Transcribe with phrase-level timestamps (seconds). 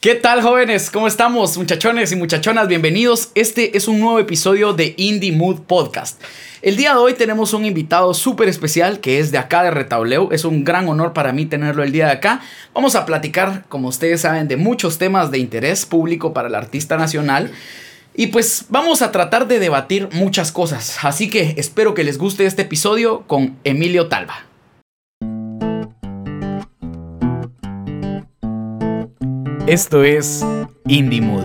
[0.00, 0.92] ¿Qué tal jóvenes?
[0.92, 2.68] ¿Cómo estamos muchachones y muchachonas?
[2.68, 3.32] Bienvenidos.
[3.34, 6.22] Este es un nuevo episodio de Indie Mood Podcast.
[6.62, 10.28] El día de hoy tenemos un invitado súper especial que es de acá de Retauleu.
[10.30, 12.42] Es un gran honor para mí tenerlo el día de acá.
[12.74, 16.96] Vamos a platicar, como ustedes saben, de muchos temas de interés público para el artista
[16.96, 17.50] nacional.
[18.14, 20.98] Y pues vamos a tratar de debatir muchas cosas.
[21.02, 24.47] Así que espero que les guste este episodio con Emilio Talva.
[29.68, 30.42] Esto es
[30.86, 31.44] Indie Mood.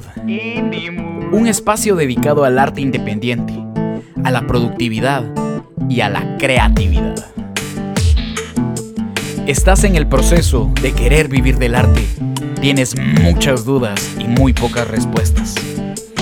[1.34, 3.54] Un espacio dedicado al arte independiente,
[4.24, 5.26] a la productividad
[5.90, 7.26] y a la creatividad.
[9.46, 12.08] Estás en el proceso de querer vivir del arte.
[12.62, 15.56] Tienes muchas dudas y muy pocas respuestas.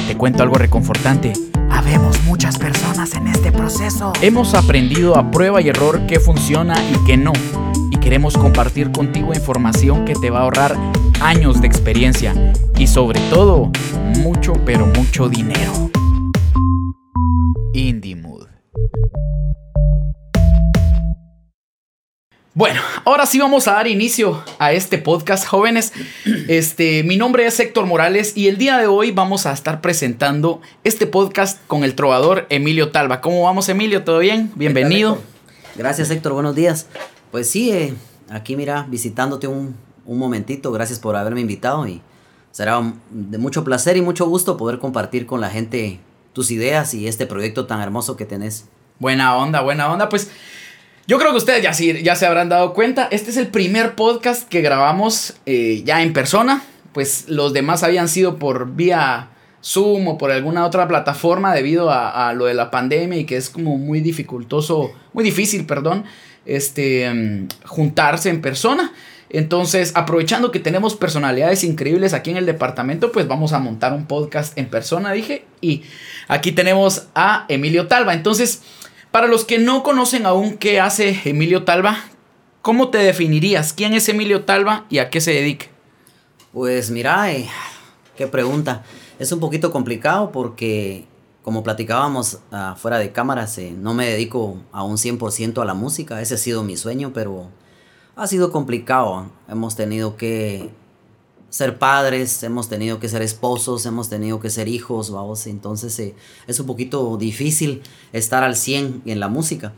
[0.08, 1.34] Te cuento algo reconfortante.
[1.70, 4.12] Habemos muchas personas en este proceso.
[4.24, 7.34] Hemos aprendido a prueba y error qué funciona y qué no.
[7.92, 10.76] Y queremos compartir contigo información que te va a ahorrar
[11.22, 12.34] años de experiencia
[12.78, 13.72] y sobre todo
[14.18, 15.92] mucho pero mucho dinero.
[17.74, 18.48] Indie Mood.
[22.54, 25.94] Bueno, ahora sí vamos a dar inicio a este podcast, jóvenes.
[26.48, 30.60] Este, mi nombre es Héctor Morales y el día de hoy vamos a estar presentando
[30.84, 33.22] este podcast con el trovador Emilio Talva.
[33.22, 34.04] ¿Cómo vamos, Emilio?
[34.04, 34.52] ¿Todo bien?
[34.56, 35.20] Bienvenido.
[35.76, 36.34] Gracias, Héctor.
[36.34, 36.88] Buenos días.
[37.30, 37.94] Pues sí, eh,
[38.30, 39.76] aquí mira, visitándote un,
[40.12, 40.72] un momentito.
[40.72, 42.02] Gracias por haberme invitado y
[42.52, 46.00] será de mucho placer y mucho gusto poder compartir con la gente
[46.34, 48.66] tus ideas y este proyecto tan hermoso que tenés.
[49.00, 50.10] Buena onda, buena onda.
[50.10, 50.30] Pues
[51.08, 53.08] yo creo que ustedes ya, ya se habrán dado cuenta.
[53.10, 56.62] Este es el primer podcast que grabamos eh, ya en persona.
[56.92, 59.30] Pues los demás habían sido por vía
[59.64, 63.38] Zoom o por alguna otra plataforma debido a, a lo de la pandemia y que
[63.38, 66.04] es como muy dificultoso, muy difícil, perdón,
[66.46, 68.92] este, mm, juntarse en persona.
[69.34, 74.06] Entonces, aprovechando que tenemos personalidades increíbles aquí en el departamento, pues vamos a montar un
[74.06, 75.46] podcast en persona, dije.
[75.62, 75.84] Y
[76.28, 78.14] aquí tenemos a Emilio Talva.
[78.14, 78.62] Entonces,
[79.10, 81.98] para los que no conocen aún qué hace Emilio Talva,
[82.62, 83.72] ¿cómo te definirías?
[83.72, 85.68] ¿Quién es Emilio Talva y a qué se dedica?
[86.52, 87.48] Pues mira, eh,
[88.18, 88.84] qué pregunta.
[89.18, 91.06] Es un poquito complicado porque,
[91.42, 95.74] como platicábamos uh, fuera de cámaras, eh, no me dedico a un 100% a la
[95.74, 96.22] música.
[96.22, 97.50] Ese ha sido mi sueño, pero
[98.16, 99.28] ha sido complicado.
[99.48, 100.70] Hemos tenido que
[101.50, 105.48] ser padres, hemos tenido que ser esposos, hemos tenido que ser hijos, vamos.
[105.48, 106.16] Entonces eh,
[106.48, 107.84] es un poquito difícil
[108.14, 109.74] estar al 100 en la música.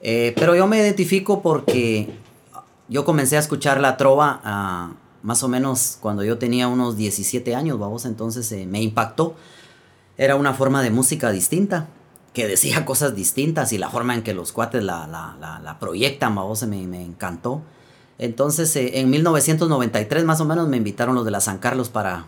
[0.00, 2.14] Eh, pero yo me identifico porque
[2.88, 4.40] yo comencé a escuchar la trova
[4.92, 8.04] uh, más o menos cuando yo tenía unos 17 años, vamos.
[8.04, 9.34] Entonces eh, me impactó.
[10.16, 11.88] Era una forma de música distinta
[12.32, 15.78] que decía cosas distintas y la forma en que los cuates la, la, la, la
[15.78, 17.62] proyectan, vos me, me encantó.
[18.18, 22.26] Entonces, eh, en 1993 más o menos me invitaron los de la San Carlos para,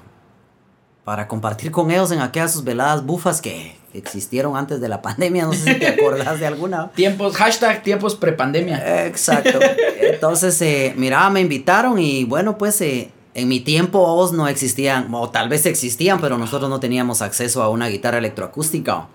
[1.04, 5.44] para compartir con ellos en aquellas veladas bufas que existieron antes de la pandemia.
[5.44, 6.90] No sé si te acordás de alguna.
[6.92, 9.06] Tiempos, hashtag tiempos prepandemia.
[9.06, 9.60] Exacto.
[10.00, 15.12] Entonces, eh, mira, me invitaron y bueno, pues eh, en mi tiempo vos no existían,
[15.12, 19.08] o tal vez existían, pero nosotros no teníamos acceso a una guitarra electroacústica.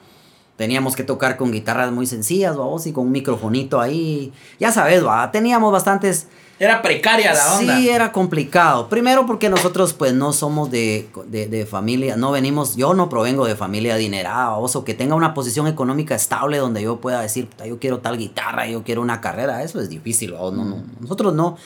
[0.58, 4.34] Teníamos que tocar con guitarras muy sencillas, vamos, y con un microfonito ahí.
[4.60, 6.28] Ya sabes, va, teníamos bastantes...
[6.60, 7.78] Era precaria la onda.
[7.78, 8.90] Sí, era complicado.
[8.90, 13.46] Primero porque nosotros pues no somos de, de, de familia, no venimos, yo no provengo
[13.46, 17.78] de familia adinerada, o que tenga una posición económica estable donde yo pueda decir, yo
[17.78, 20.84] quiero tal guitarra, yo quiero una carrera, eso es difícil, no, no, mm.
[21.02, 21.58] nosotros no.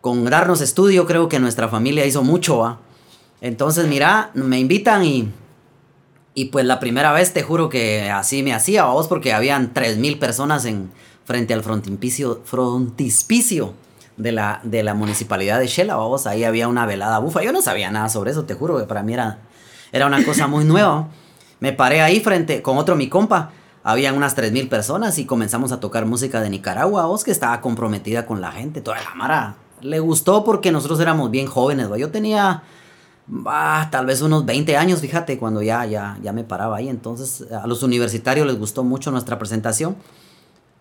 [0.00, 2.78] Con darnos estudio creo que nuestra familia hizo mucho, ¿va?
[3.42, 5.28] Entonces, mira, me invitan y
[6.38, 10.20] y pues la primera vez te juro que así me hacía, vos, porque habían 3.000
[10.20, 10.88] personas en,
[11.24, 13.74] frente al frontispicio, frontispicio
[14.16, 16.28] de la, de la municipalidad de Shela, vos.
[16.28, 17.42] Ahí había una velada bufa.
[17.42, 19.40] Yo no sabía nada sobre eso, te juro que para mí era,
[19.90, 21.08] era una cosa muy nueva.
[21.58, 23.50] Me paré ahí frente con otro mi compa.
[23.82, 28.26] Habían unas 3.000 personas y comenzamos a tocar música de Nicaragua, vos, que estaba comprometida
[28.26, 28.80] con la gente.
[28.80, 32.62] Toda la mara le gustó porque nosotros éramos bien jóvenes, Yo tenía
[33.46, 36.88] Ah, tal vez unos 20 años, fíjate, cuando ya, ya, ya me paraba ahí.
[36.88, 39.96] Entonces, a los universitarios les gustó mucho nuestra presentación.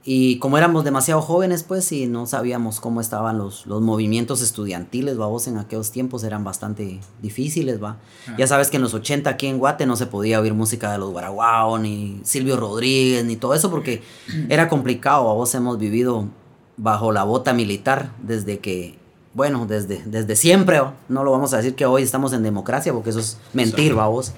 [0.10, 5.18] Y como éramos demasiado jóvenes, pues, y no sabíamos cómo estaban los, los movimientos estudiantiles,
[5.18, 7.98] vamos, en aquellos tiempos eran bastante difíciles, va.
[8.26, 8.36] Ah.
[8.38, 10.98] Ya sabes que en los 80 aquí en Guate no se podía oír música de
[10.98, 14.02] los Guaraguao, ni Silvio Rodríguez, ni todo eso, porque
[14.48, 16.30] era complicado, vos hemos vivido
[16.78, 18.98] bajo la bota militar desde que
[19.38, 23.12] bueno, desde, desde siempre, no lo vamos a decir que hoy estamos en democracia, porque
[23.12, 24.31] eso es mentir, vamos.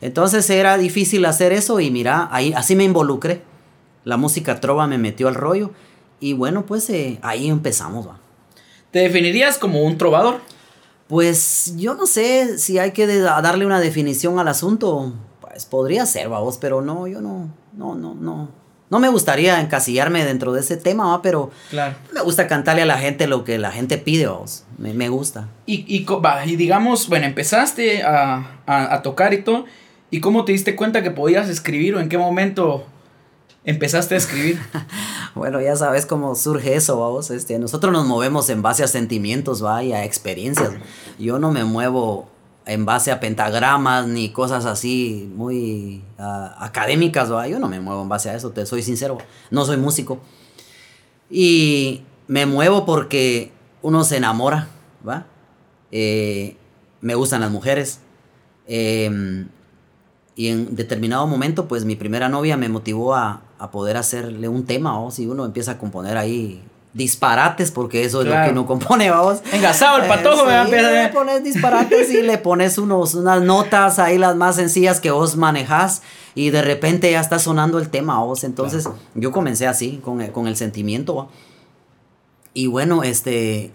[0.00, 3.42] Entonces era difícil hacer eso y mira, ahí así me involucré.
[4.02, 5.70] La música trova me metió al rollo
[6.18, 8.18] y bueno, pues eh, ahí empezamos, ¿va?
[8.90, 10.40] ¿Te definirías como un trovador?
[11.06, 15.12] Pues yo no sé si hay que darle una definición al asunto.
[15.40, 18.48] Pues podría ser, vamos, pero no, yo no, no, no, no.
[18.90, 21.22] No me gustaría encasillarme dentro de ese tema, ¿va?
[21.22, 21.94] pero claro.
[22.12, 24.64] me gusta cantarle a la gente lo que la gente pide, vos.
[24.78, 25.48] Me, me gusta.
[25.64, 26.04] Y, y,
[26.46, 29.64] y, digamos, bueno, empezaste a, a, a, tocar y todo,
[30.10, 32.84] ¿y cómo te diste cuenta que podías escribir o en qué momento
[33.64, 34.58] empezaste a escribir?
[35.36, 37.30] bueno, ya sabes cómo surge eso, vamos.
[37.30, 40.70] Este, nosotros nos movemos en base a sentimientos, va, y a experiencias.
[41.16, 42.28] Yo no me muevo
[42.70, 47.48] en base a pentagramas ni cosas así muy uh, académicas, ¿va?
[47.48, 49.18] yo no me muevo en base a eso, te soy sincero,
[49.50, 50.20] no soy músico.
[51.28, 53.50] Y me muevo porque
[53.82, 54.68] uno se enamora,
[55.06, 55.26] ¿va?
[55.90, 56.56] Eh,
[57.00, 58.02] me gustan las mujeres.
[58.68, 59.46] Eh,
[60.36, 64.64] y en determinado momento, pues mi primera novia me motivó a, a poder hacerle un
[64.64, 66.62] tema, o si uno empieza a componer ahí
[66.92, 69.40] disparates, porque eso es lo que uno compone, vamos.
[69.52, 74.18] Engasado el patojo, eh, sí, Le pones disparates y le pones unos, unas notas ahí
[74.18, 76.02] las más sencillas que vos manejas
[76.34, 78.44] y de repente ya está sonando el tema, vos.
[78.44, 81.28] Entonces yo comencé así, con el, con el sentimiento.
[82.54, 83.70] Y bueno, este,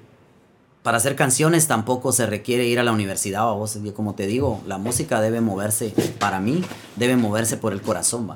[0.84, 3.78] para hacer canciones tampoco se requiere ir a la universidad, vos.
[3.96, 6.64] Como te digo, la música debe moverse, para mí,
[6.98, 8.36] debe moverse por el corazón, va.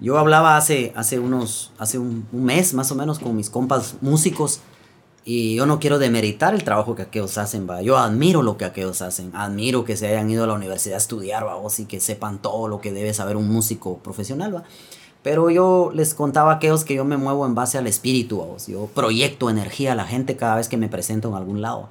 [0.00, 4.60] Yo hablaba hace, hace unos, hace un, mes más o menos con mis compas músicos
[5.24, 7.82] y yo no quiero demeritar el trabajo que aquellos hacen, va.
[7.82, 10.98] Yo admiro lo que aquellos hacen, admiro que se hayan ido a la universidad a
[10.98, 14.64] estudiar, va, y que sepan todo lo que debe saber un músico profesional, va.
[15.22, 18.46] Pero yo les contaba a aquellos que yo me muevo en base al espíritu, ¿va?
[18.66, 21.88] yo proyecto energía a la gente cada vez que me presento en algún lado.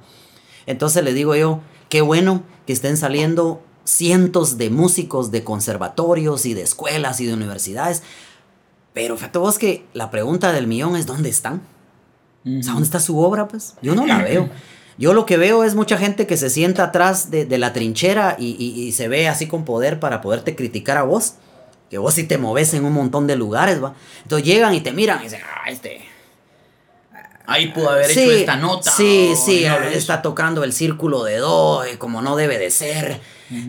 [0.66, 6.52] Entonces les digo yo, qué bueno que estén saliendo cientos de músicos de conservatorios y
[6.52, 8.02] de escuelas y de universidades.
[8.92, 11.62] Pero fíjate vos que la pregunta del millón es ¿dónde están?
[12.44, 13.48] O sea, ¿dónde está su obra?
[13.48, 14.50] Pues yo no la veo.
[14.98, 18.92] Yo lo que veo es mucha gente que se sienta atrás de, la trinchera y,
[18.92, 21.34] se ve así con poder para poderte criticar a vos.
[21.88, 23.94] Que vos sí te moves en un montón de lugares, ¿va?
[24.22, 26.02] Entonces llegan y te miran y dicen, ah, este...
[27.50, 28.90] Ahí pudo haber hecho esta nota.
[28.90, 29.64] Sí, sí,
[29.94, 33.20] está tocando el círculo de do, como no debe de ser.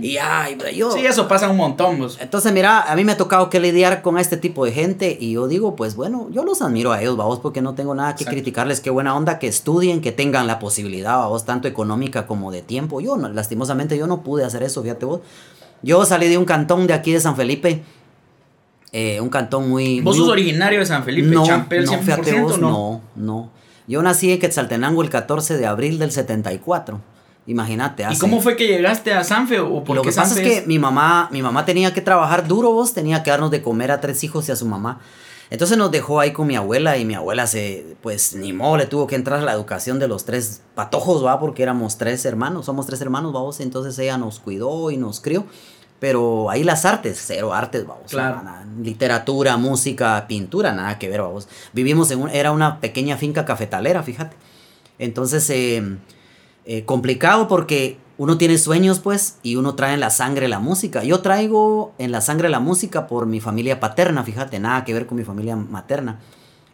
[0.02, 0.92] Y ay, yo...
[0.92, 1.98] Sí, eso pasa un montón.
[1.98, 2.18] Pues.
[2.20, 5.32] Entonces, mira, a mí me ha tocado que lidiar con este tipo de gente y
[5.32, 8.26] yo digo, pues bueno, yo los admiro a ellos, vamos, porque no tengo nada que
[8.26, 8.82] criticarles.
[8.82, 13.00] Qué buena onda que estudien, que tengan la posibilidad, vamos, tanto económica como de tiempo.
[13.00, 15.22] Yo, lastimosamente, yo no pude hacer eso, fíjate vos.
[15.82, 17.82] Yo salí de un cantón de aquí de San Felipe.
[18.92, 20.02] Eh, un cantón muy...
[20.02, 21.30] ¿Vos sos originario de San Felipe?
[21.30, 22.70] No, Champel, no, fíjate vos, no?
[22.70, 23.59] no, no.
[23.90, 27.02] Yo nací en Quetzaltenango el 14 de abril del 74.
[27.48, 28.06] Imagínate.
[28.08, 29.60] ¿Y cómo fue que llegaste a Sanfe?
[29.60, 32.72] ¿O por Lo que pasa es que mi mamá, mi mamá tenía que trabajar duro,
[32.72, 35.00] vos, tenía que darnos de comer a tres hijos y a su mamá.
[35.50, 38.86] Entonces nos dejó ahí con mi abuela y mi abuela se, pues ni modo, le
[38.86, 42.68] tuvo que entrar a la educación de los tres patojos, va, porque éramos tres hermanos,
[42.68, 45.48] somos tres hermanos, vamos, entonces ella nos cuidó y nos crió.
[46.00, 48.10] Pero ahí las artes, cero artes, vamos.
[48.10, 48.42] Claro.
[48.82, 51.48] literatura, música, pintura, nada que ver, vamos.
[51.74, 54.38] Vivimos en un, era una pequeña finca cafetalera, fíjate.
[54.98, 55.98] Entonces, eh,
[56.66, 61.04] eh, complicado porque uno tiene sueños, pues, y uno trae en la sangre la música.
[61.04, 65.06] Yo traigo en la sangre la música por mi familia paterna, fíjate, nada que ver
[65.06, 66.20] con mi familia materna.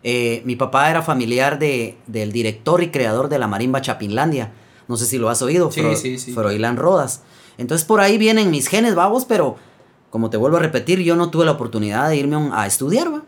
[0.04, 4.52] Eh, mi papá era familiar de, del director y creador de la marimba Chapinlandia.
[4.88, 6.32] No sé si lo has oído, sí, sí, sí.
[6.34, 7.22] Froilán Rodas.
[7.58, 9.56] Entonces por ahí vienen mis genes, babos, pero
[10.10, 13.24] como te vuelvo a repetir, yo no tuve la oportunidad de irme a estudiar, ¿va?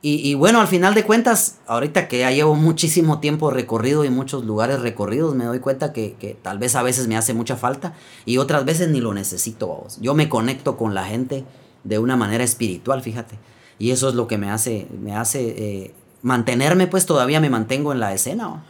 [0.00, 4.44] Y, bueno, al final de cuentas, ahorita que ya llevo muchísimo tiempo recorrido y muchos
[4.44, 7.94] lugares recorridos, me doy cuenta que, tal vez a veces me hace mucha falta
[8.24, 9.66] y otras veces ni lo necesito.
[9.66, 9.98] Vamos.
[10.00, 11.44] Yo me conecto con la gente
[11.82, 13.38] de una manera espiritual, fíjate.
[13.80, 17.92] Y eso es lo que me hace, me hace eh, mantenerme, pues todavía me mantengo
[17.92, 18.64] en la escena.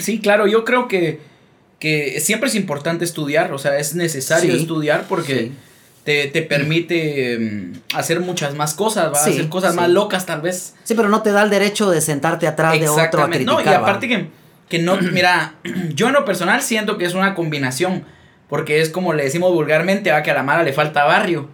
[0.00, 1.20] Sí, claro, yo creo que,
[1.78, 5.52] que siempre es importante estudiar, o sea, es necesario estudiar porque
[6.04, 10.74] te, permite mm, hacer muchas más cosas, va a hacer cosas más locas tal vez.
[10.84, 13.54] Sí, pero no te da el derecho de sentarte atrás de otro a criticar.
[13.54, 14.28] No, y aparte que,
[14.68, 15.54] que no, mira,
[15.94, 18.04] yo en lo personal siento que es una combinación,
[18.48, 21.48] porque es como le decimos vulgarmente, va que a la mala le falta barrio.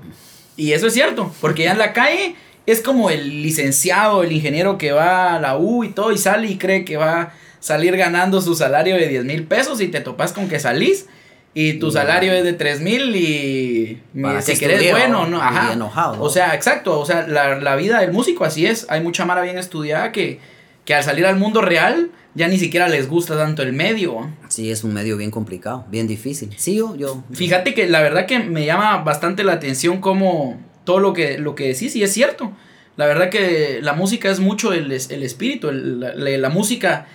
[0.57, 2.37] Y eso es cierto, porque ya en la calle
[2.67, 6.47] es como el licenciado, el ingeniero que va a la U y todo y sale
[6.49, 10.33] y cree que va salir ganando su salario de 10 mil pesos y te topas
[10.33, 11.07] con que salís
[11.54, 14.02] y tu salario es de 3 mil y
[14.40, 15.40] si querés bueno, ¿no?
[15.40, 15.76] Ajá.
[16.19, 18.87] O sea, exacto, o sea, la, vida del músico así es.
[18.88, 20.40] Hay mucha mara bien estudiada que,
[20.85, 24.31] que al salir al mundo real ya ni siquiera les gusta tanto el medio.
[24.49, 26.50] Sí, es un medio bien complicado, bien difícil.
[26.57, 27.23] Sí, yo, yo.
[27.33, 31.54] Fíjate que la verdad que me llama bastante la atención como todo lo que, lo
[31.54, 32.50] que decís y es cierto.
[32.97, 37.07] La verdad que la música es mucho el, el espíritu, la, música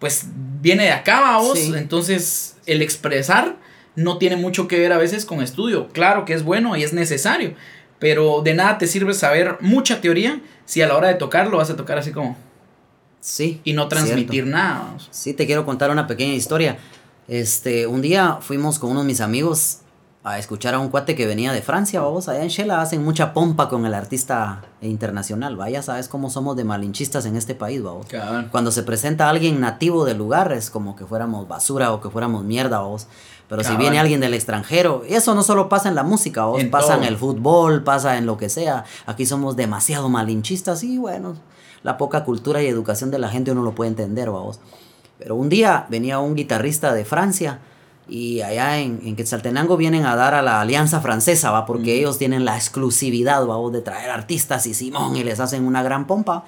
[0.00, 0.24] pues
[0.60, 1.58] viene de acá, vos.
[1.76, 3.56] Entonces el expresar
[3.94, 5.88] no tiene mucho que ver a veces con estudio.
[5.88, 7.54] Claro que es bueno y es necesario,
[8.00, 11.58] pero de nada te sirve saber mucha teoría si a la hora de tocar lo
[11.58, 12.36] vas a tocar así como...
[13.20, 13.60] Sí.
[13.64, 14.96] Y no transmitir nada.
[15.10, 16.78] Sí, te quiero contar una pequeña historia.
[17.28, 19.79] Este, un día fuimos con unos de mis amigos
[20.22, 23.32] a escuchar a un cuate que venía de Francia, vamos, allá en Shela hacen mucha
[23.32, 28.06] pompa con el artista internacional, vaya, sabes cómo somos de malinchistas en este país, vamos.
[28.50, 32.44] Cuando se presenta alguien nativo del lugar es como que fuéramos basura o que fuéramos
[32.44, 33.06] mierda, vamos.
[33.48, 36.96] Pero si viene alguien del extranjero, eso no solo pasa en la música, vos, pasa
[36.96, 38.84] en el fútbol, pasa en lo que sea.
[39.06, 41.34] Aquí somos demasiado malinchistas y bueno,
[41.82, 44.60] la poca cultura y educación de la gente uno lo puede entender, vamos.
[45.18, 47.60] Pero un día venía un guitarrista de Francia
[48.10, 51.64] y allá en, en, Quetzaltenango vienen a dar a la Alianza Francesa, ¿va?
[51.64, 53.70] Porque ellos tienen la exclusividad, ¿va?
[53.70, 56.44] De traer artistas y Simón y les hacen una gran pompa.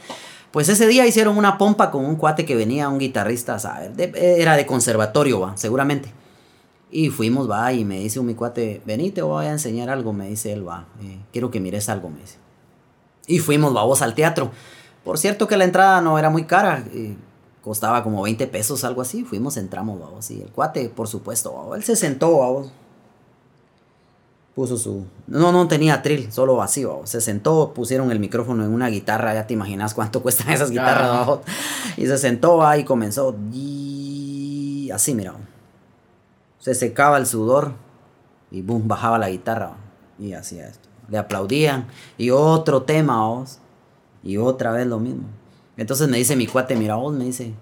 [0.50, 3.90] Pues ese día hicieron una pompa con un cuate que venía, un guitarrista, ¿sabes?
[3.96, 5.56] era de conservatorio, ¿va?
[5.56, 6.12] Seguramente.
[6.90, 10.12] Y fuimos, va, y me dice un mi cuate, vení, te voy a enseñar algo,
[10.12, 10.84] me dice él, va.
[11.00, 12.36] Eh, quiero que mires algo, me dice.
[13.26, 14.50] Y fuimos, vamos al teatro.
[15.02, 16.84] Por cierto que la entrada no era muy cara.
[16.92, 17.16] Eh,
[17.62, 19.24] costaba como 20 pesos, algo así.
[19.24, 20.30] Fuimos, entramos, vamos.
[20.30, 21.76] Y el cuate, por supuesto, vamos.
[21.76, 22.72] Él se sentó, vamos.
[24.54, 25.06] Puso su.
[25.26, 27.00] No, no tenía trill, solo vacío.
[27.04, 29.32] Se sentó, pusieron el micrófono en una guitarra.
[29.32, 31.38] Ya te imaginas cuánto cuestan esas guitarras, vamos.
[31.96, 33.34] Y se sentó ahí y comenzó.
[33.52, 35.34] Y así, mira.
[36.58, 37.72] Se secaba el sudor
[38.50, 39.72] y boom, bajaba la guitarra.
[40.18, 40.88] Y hacía esto.
[41.08, 41.86] Le aplaudían.
[42.18, 43.44] Y otro tema.
[44.22, 45.24] Y otra vez lo mismo.
[45.82, 47.54] Entonces me dice mi cuate, mira vos, me dice,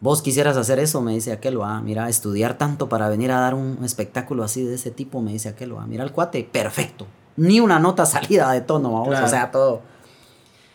[0.00, 3.54] vos quisieras hacer eso, me dice aquel, va, mira, estudiar tanto para venir a dar
[3.54, 7.58] un espectáculo así de ese tipo, me dice aquel, va, mira el cuate, perfecto, ni
[7.58, 9.82] una nota salida de tono, vamos, o sea, todo.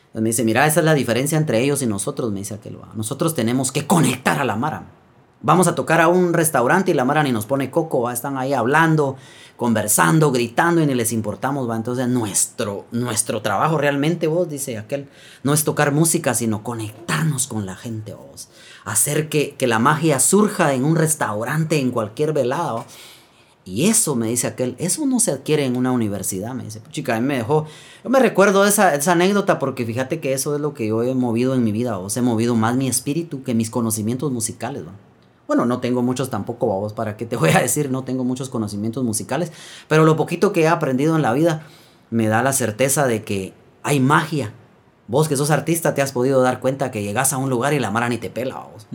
[0.07, 2.77] Entonces me dice, mira, esa es la diferencia entre ellos y nosotros, me dice aquel,
[2.77, 4.83] va, nosotros tenemos que conectar a la Mara.
[5.41, 8.53] Vamos a tocar a un restaurante y la Mara ni nos pone coco, están ahí
[8.53, 9.15] hablando,
[9.55, 11.75] conversando, gritando y ni les importamos, ¿va?
[11.75, 15.07] Entonces nuestro, nuestro trabajo realmente, vos, dice aquel,
[15.43, 18.49] no es tocar música, sino conectarnos con la gente, vos.
[18.83, 22.85] Hacer que, que la magia surja en un restaurante, en cualquier velado.
[23.65, 26.81] Y eso, me dice aquel, eso no se adquiere en una universidad, me dice.
[26.91, 27.65] Chica, a mí me dejó,
[28.03, 31.15] yo me recuerdo esa, esa anécdota porque fíjate que eso es lo que yo he
[31.15, 34.91] movido en mi vida, vos he movido más mi espíritu que mis conocimientos musicales, ¿va?
[35.47, 38.49] Bueno, no tengo muchos tampoco, vos, para qué te voy a decir, no tengo muchos
[38.49, 39.51] conocimientos musicales,
[39.87, 41.63] pero lo poquito que he aprendido en la vida
[42.09, 44.53] me da la certeza de que hay magia.
[45.07, 47.79] Vos que sos artista te has podido dar cuenta que llegas a un lugar y
[47.79, 48.87] la mara ni te pela, vos.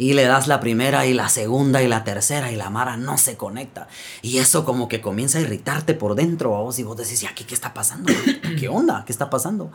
[0.00, 3.18] Y le das la primera y la segunda y la tercera y la mara no
[3.18, 3.86] se conecta.
[4.22, 7.44] Y eso como que comienza a irritarte por dentro, vos, y vos decís, ¿y aquí
[7.44, 8.10] qué está pasando?
[8.58, 9.04] ¿Qué onda?
[9.04, 9.70] ¿Qué está pasando?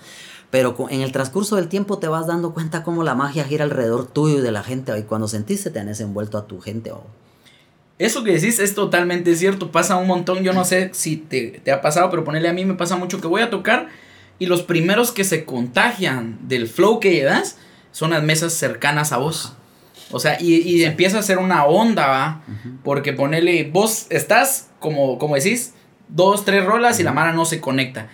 [0.49, 4.07] Pero en el transcurso del tiempo te vas dando cuenta cómo la magia gira alrededor
[4.07, 4.97] tuyo y de la gente.
[4.97, 6.91] Y cuando sentiste, te tenés envuelto a tu gente.
[7.99, 9.71] Eso que decís es totalmente cierto.
[9.71, 10.43] Pasa un montón.
[10.43, 13.21] Yo no sé si te, te ha pasado, pero ponerle a mí me pasa mucho
[13.21, 13.89] que voy a tocar
[14.39, 17.57] y los primeros que se contagian del flow que llevas
[17.91, 19.53] son las mesas cercanas a vos.
[20.15, 22.41] O sea, y, y empieza a ser una onda, ¿va?
[22.85, 25.73] Porque ponele, vos estás, como, como decís,
[26.07, 28.07] dos, tres rolas y la mara no se conecta.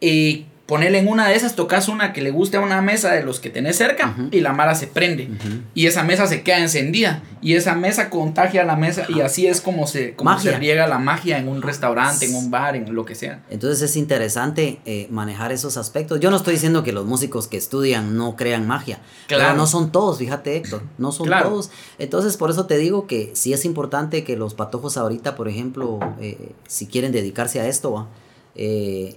[0.00, 3.22] Y Ponele en una de esas, tocas una que le guste a una mesa de
[3.22, 5.30] los que tenés cerca y la mara se prende.
[5.72, 7.22] Y esa mesa se queda encendida.
[7.40, 9.06] Y esa mesa contagia a la mesa.
[9.08, 12.50] Y así es como se, como se riega la magia en un restaurante, en un
[12.50, 13.42] bar, en lo que sea.
[13.48, 16.20] Entonces es interesante eh, manejar esos aspectos.
[16.20, 19.00] Yo no estoy diciendo que los músicos que estudian no crean magia.
[19.26, 19.44] Claro.
[19.44, 20.82] Pero no son todos, fíjate Héctor.
[20.98, 21.70] No son todos.
[21.98, 25.98] Entonces por eso te digo que sí es importante que los patojos ahorita, por ejemplo,
[26.20, 28.06] eh, si quieren dedicarse a esto,
[28.54, 29.16] eh,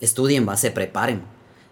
[0.00, 1.22] estudien, va, se preparen.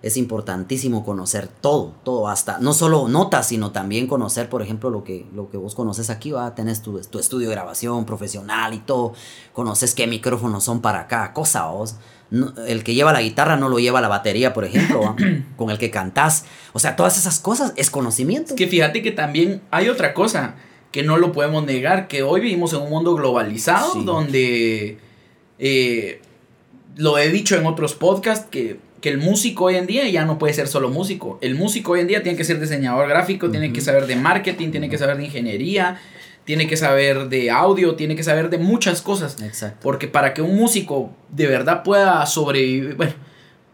[0.01, 5.03] Es importantísimo conocer todo, todo, hasta no solo notas, sino también conocer, por ejemplo, lo
[5.03, 8.79] que, lo que vos conoces aquí, va, tenés tu, tu estudio de grabación profesional y
[8.79, 9.13] todo,
[9.53, 11.97] conoces qué micrófonos son para cada cosa, vos.
[12.31, 15.17] el que lleva la guitarra no lo lleva la batería, por ejemplo,
[15.57, 16.45] con el que cantás.
[16.75, 18.55] O sea, todas esas cosas es conocimiento.
[18.55, 20.55] que fíjate que también hay otra cosa
[20.93, 24.99] que no lo podemos negar, que hoy vivimos en un mundo globalizado donde
[25.59, 26.23] eh,
[26.99, 30.53] lo he dicho en otros podcasts que, el músico hoy en día ya no puede
[30.53, 31.39] ser solo músico.
[31.41, 34.71] El músico hoy en día tiene que ser diseñador gráfico, tiene que saber de marketing,
[34.71, 35.99] tiene que saber de ingeniería,
[36.45, 39.41] tiene que saber de audio, tiene que saber de muchas cosas.
[39.41, 39.79] Exacto.
[39.81, 43.15] Porque para que un músico de verdad pueda sobrevivir, bueno,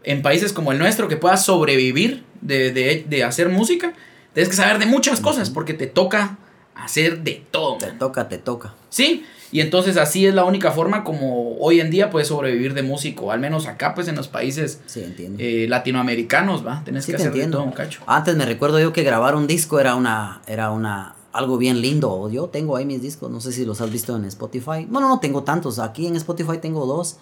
[0.03, 3.91] en países como el nuestro, que pueda sobrevivir de, hacer música,
[4.33, 6.37] tienes que saber de muchas cosas, porque te toca
[6.75, 7.77] hacer de todo.
[7.77, 8.73] Te toca, te toca.
[8.89, 12.83] Sí, y entonces así es la única forma como hoy en día puedes sobrevivir de
[12.83, 16.83] músico, al menos acá pues en los países eh, latinoamericanos, ¿va?
[16.83, 18.01] Tenés que hacer todo un cacho.
[18.05, 22.29] Antes me recuerdo yo que grabar un disco era una, era una algo bien lindo.
[22.29, 24.87] Yo tengo ahí mis discos, no sé si los has visto en Spotify.
[24.89, 27.15] Bueno, no tengo tantos, aquí en Spotify tengo dos.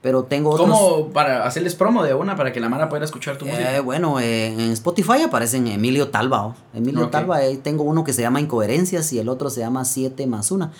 [0.00, 0.68] Pero tengo otros.
[0.68, 3.76] ¿Cómo para hacerles promo de una para que la Mara pueda escuchar tu música?
[3.76, 6.46] Eh, bueno, eh, en Spotify aparecen Emilio Talba.
[6.46, 6.54] ¿o?
[6.72, 10.26] Emilio Talba, eh, tengo uno que se llama Incoherencias y el otro se llama 7
[10.28, 10.70] más 1.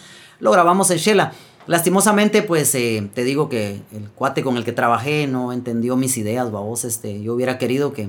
[0.41, 1.33] Lo grabamos en Shela.
[1.67, 6.17] Lastimosamente, pues eh, te digo que el cuate con el que trabajé no entendió mis
[6.17, 6.85] ideas, babos.
[6.85, 8.09] Este, yo hubiera querido que,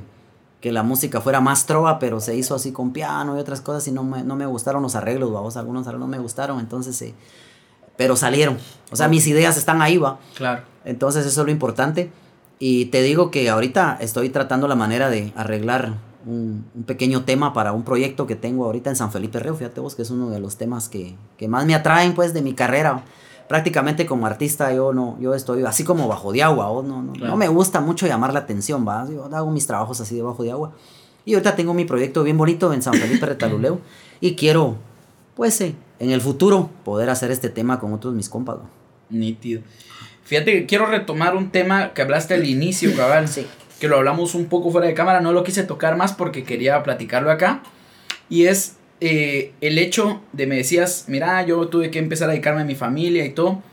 [0.62, 3.86] que la música fuera más trova, pero se hizo así con piano y otras cosas
[3.88, 5.58] y no me, no me gustaron los arreglos, babos.
[5.58, 7.14] Algunos arreglos no me gustaron, entonces, eh,
[7.98, 8.58] pero salieron.
[8.92, 10.20] O sea, mis ideas están ahí, va.
[10.36, 10.64] Claro.
[10.86, 12.12] Entonces eso es lo importante.
[12.60, 15.96] Y te digo que ahorita estoy tratando la manera de arreglar
[16.26, 19.56] un, un, pequeño tema para un proyecto que tengo ahorita en San Felipe Reo.
[19.56, 22.42] Fíjate vos que es uno de los temas que, que más me atraen pues de
[22.42, 23.04] mi carrera.
[23.48, 26.70] Prácticamente como artista yo no, yo estoy así como bajo de agua.
[26.70, 26.84] ¿o?
[26.84, 27.32] No, no, claro.
[27.32, 29.08] no me gusta mucho llamar la atención, ¿va?
[29.10, 30.74] Yo hago mis trabajos así debajo de agua.
[31.26, 33.80] Y ahorita tengo mi proyecto bien bonito en San Felipe Retaluleu.
[34.22, 34.78] y quiero,
[35.36, 38.58] pues, eh, en el futuro poder hacer este tema con otros mis compas.
[39.10, 39.62] Nítido.
[40.24, 43.28] Fíjate que quiero retomar un tema que hablaste al inicio, cabal.
[43.28, 43.48] Sí.
[43.80, 45.22] Que lo hablamos un poco fuera de cámara.
[45.22, 47.64] No lo quise tocar más porque quería platicarlo acá.
[48.30, 52.62] Y es eh, el hecho de me decías, mira, yo tuve que empezar a dedicarme
[52.62, 53.64] a mi familia y todo.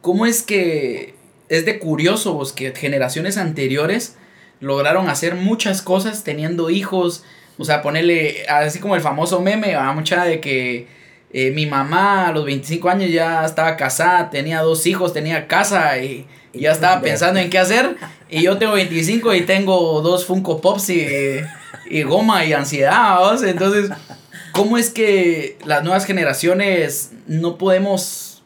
[0.00, 1.14] ¿Cómo es que
[1.48, 4.16] es de curioso vos que generaciones anteriores
[4.60, 7.24] lograron hacer muchas cosas teniendo hijos?
[7.58, 10.86] O sea, ponerle, así como el famoso meme, a mucha de que
[11.32, 15.98] eh, mi mamá a los 25 años ya estaba casada, tenía dos hijos, tenía casa
[15.98, 17.96] y, y ya estaba pensando en qué hacer.
[18.28, 21.06] Y yo tengo 25 y tengo dos Funko Pops y,
[21.88, 23.18] y goma y ansiedad.
[23.18, 23.42] ¿vos?
[23.42, 23.90] Entonces,
[24.52, 28.42] ¿cómo es que las nuevas generaciones no podemos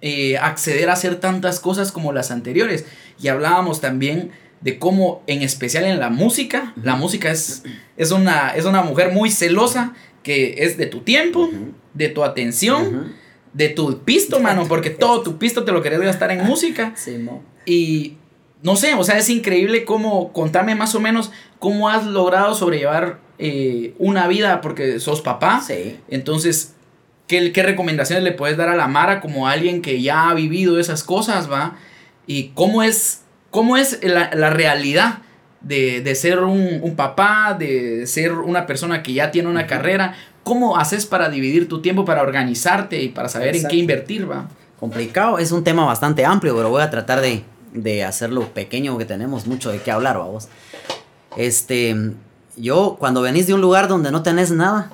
[0.00, 2.86] eh, acceder a hacer tantas cosas como las anteriores?
[3.20, 7.62] Y hablábamos también de cómo, en especial en la música, la música es,
[7.96, 11.72] es, una, es una mujer muy celosa que es de tu tiempo, uh -huh.
[11.94, 13.12] de tu atención, uh -huh.
[13.52, 16.92] De tu pisto, mano, porque todo tu pisto te lo querés gastar en música.
[16.96, 17.42] Sí, no.
[17.66, 18.16] Y
[18.62, 23.20] no sé, o sea, es increíble cómo, contame más o menos cómo has logrado sobrellevar
[23.38, 25.62] eh, una vida porque sos papá.
[25.66, 25.98] Sí.
[26.08, 26.74] Entonces,
[27.26, 30.80] ¿qué, ¿qué recomendaciones le puedes dar a la Mara como alguien que ya ha vivido
[30.80, 31.76] esas cosas, va?
[32.26, 35.20] Y cómo es, cómo es la, la realidad
[35.60, 39.64] de, de ser un, un, papá, de ser una persona que ya tiene una uh
[39.64, 39.68] -huh.
[39.68, 40.14] carrera.
[40.48, 43.66] ¿Cómo haces para dividir tu tiempo, para organizarte y para saber Exacto.
[43.66, 44.48] en qué invertir, va?
[44.80, 49.04] Complicado, es un tema bastante amplio, pero voy a tratar de, de hacerlo pequeño, que
[49.04, 50.48] tenemos mucho de qué hablar, vamos.
[51.36, 51.94] Este,
[52.56, 54.90] yo, cuando venís de un lugar donde no tenés nada,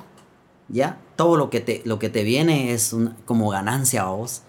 [0.67, 4.41] ya, todo lo que te, lo que te viene es un, como ganancia, vos.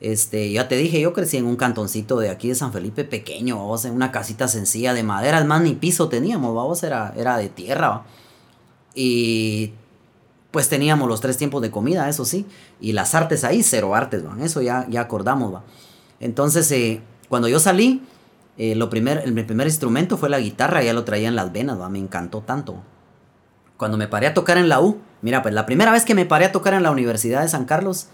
[0.00, 3.58] Este, ya te dije, yo crecí en un cantoncito de aquí de San Felipe pequeño,
[3.58, 7.48] vamos, en una casita sencilla de madera, más ni piso teníamos, vamos, era, era de
[7.48, 7.88] tierra.
[7.88, 8.06] ¿va?
[8.94, 9.72] Y
[10.50, 12.44] pues teníamos los tres tiempos de comida, eso sí,
[12.80, 15.54] y las artes ahí, cero artes, eso ya, ya acordamos.
[15.54, 15.62] ¿va?
[16.20, 18.02] Entonces, eh, cuando yo salí,
[18.56, 21.80] eh, lo primer, el, primer instrumento fue la guitarra, ya lo traía en las venas,
[21.80, 21.88] ¿va?
[21.88, 22.82] me encantó tanto.
[23.76, 26.26] Cuando me paré a tocar en la U, mira, pues la primera vez que me
[26.26, 28.08] paré a tocar en la Universidad de San Carlos,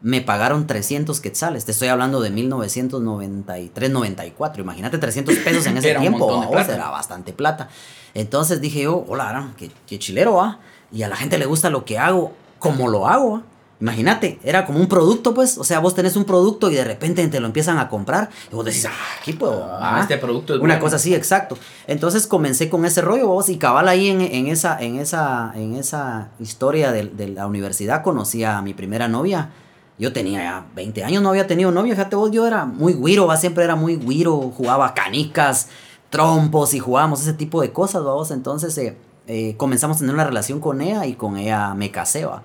[0.00, 1.64] me pagaron 300 quetzales.
[1.64, 4.58] Te estoy hablando de 1993-94.
[4.58, 6.26] Imagínate 300 pesos en ese era tiempo.
[6.26, 7.68] Un oh, era bastante plata.
[8.12, 10.60] Entonces dije yo, hola, qué, qué chilero, ¿ah?
[10.94, 13.36] Y a la gente le gusta lo que hago, como lo hago.
[13.36, 13.42] ¿ah?
[13.80, 15.58] Imagínate, era como un producto, pues.
[15.58, 18.30] O sea, vos tenés un producto y de repente te lo empiezan a comprar.
[18.50, 19.66] Y vos decís, ah, aquí puedo.
[19.68, 20.80] Ah, este producto es Una bueno.
[20.80, 21.58] cosa así, exacto.
[21.86, 23.48] Entonces comencé con ese rollo, vos.
[23.48, 28.02] Y cabal ahí en, en, esa, en, esa, en esa historia de, de la universidad
[28.02, 29.50] conocí a mi primera novia
[29.98, 33.26] yo tenía ya 20 años, no había tenido novia, fíjate vos, yo era muy guiro,
[33.26, 33.36] ¿va?
[33.36, 35.68] siempre era muy guiro, jugaba canicas,
[36.10, 40.24] trompos y jugábamos ese tipo de cosas, vamos, entonces eh, eh, comenzamos a tener una
[40.24, 42.42] relación con ella y con ella me casé, ¿va?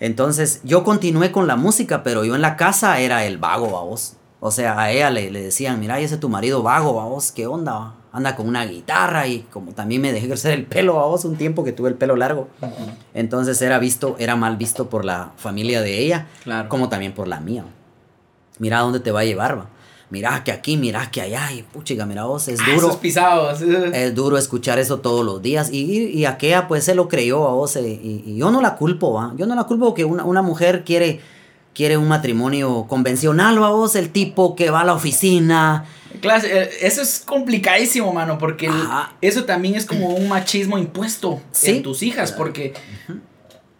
[0.00, 4.14] Entonces yo continué con la música, pero yo en la casa era el vago, vamos.
[4.40, 7.46] O sea, a ella le, le decían, mira, ese es tu marido vago, vamos, ¿qué
[7.46, 7.72] onda?
[7.72, 7.94] Va?
[8.10, 11.64] Anda con una guitarra y como también me dejé crecer el pelo, vamos, un tiempo
[11.64, 12.48] que tuve el pelo largo.
[13.14, 16.68] Entonces era visto, era mal visto por la familia de ella, claro.
[16.68, 17.64] como también por la mía.
[18.58, 19.66] Mira a dónde te va a llevar, va.
[20.12, 22.90] Mira que aquí, mira que allá, y puchiga, mira vos, es duro.
[22.92, 23.62] Ah, pisados.
[23.94, 25.70] Es duro escuchar eso todos los días.
[25.72, 27.76] Y, y aquella, pues, se lo creyó a vos.
[27.76, 29.32] Eh, y, y, yo no la culpo, va.
[29.38, 31.20] Yo no la culpo porque una, una mujer quiere
[31.72, 35.86] quiere un matrimonio convencional, vos, el tipo que va a la oficina.
[36.20, 38.74] Claro, eso es complicadísimo, mano, porque el,
[39.22, 41.70] eso también es como un machismo impuesto ¿Sí?
[41.70, 42.74] en tus hijas, porque
[43.08, 43.20] uh -huh.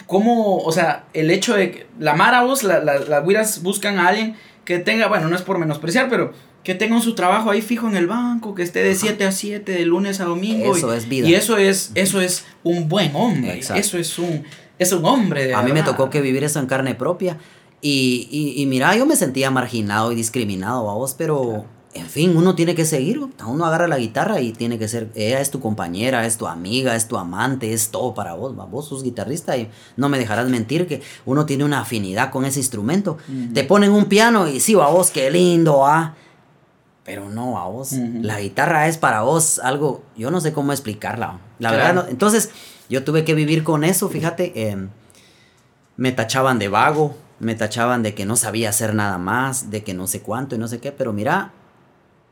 [0.07, 3.99] como, o sea, el hecho de que la Mara vos, las la, la güiras buscan
[3.99, 4.35] a alguien
[4.65, 6.33] que tenga, bueno, no es por menospreciar, pero
[6.65, 9.73] que tenga su trabajo ahí fijo en el banco, que esté de 7 a 7,
[9.73, 10.77] de lunes a domingo.
[10.77, 11.29] Eso y, es vida.
[11.29, 13.55] Y eso es, eso es un buen hombre.
[13.55, 13.81] Exacto.
[13.81, 14.45] Eso es un
[14.79, 15.47] es un hombre.
[15.47, 17.39] De a mí me tocó que vivir eso en carne propia.
[17.81, 22.55] Y, y, y mira, yo me sentía marginado y discriminado, vos, pero en fin, uno
[22.55, 23.21] tiene que seguir.
[23.47, 25.11] Uno agarra la guitarra y tiene que ser.
[25.15, 28.59] Ella es tu compañera, es tu amiga, es tu amante, es todo para vos.
[28.59, 32.45] va, Vos sos guitarrista y no me dejarás mentir que uno tiene una afinidad con
[32.47, 33.19] ese instrumento.
[33.53, 36.15] Te ponen un piano y sí, va vos, qué lindo, ah.
[37.05, 37.93] Pero no, a vos.
[37.93, 40.03] La guitarra es para vos algo.
[40.17, 41.41] Yo no sé cómo explicarla.
[41.59, 41.77] La Claro.
[41.77, 42.51] verdad, no- entonces
[42.89, 44.69] yo tuve que vivir con eso, fíjate.
[44.71, 44.89] em,
[45.97, 49.95] me tachaban de vago, me tachaban de que no sabía hacer nada más, de que
[49.95, 51.53] no sé cuánto y no sé qué, pero mira,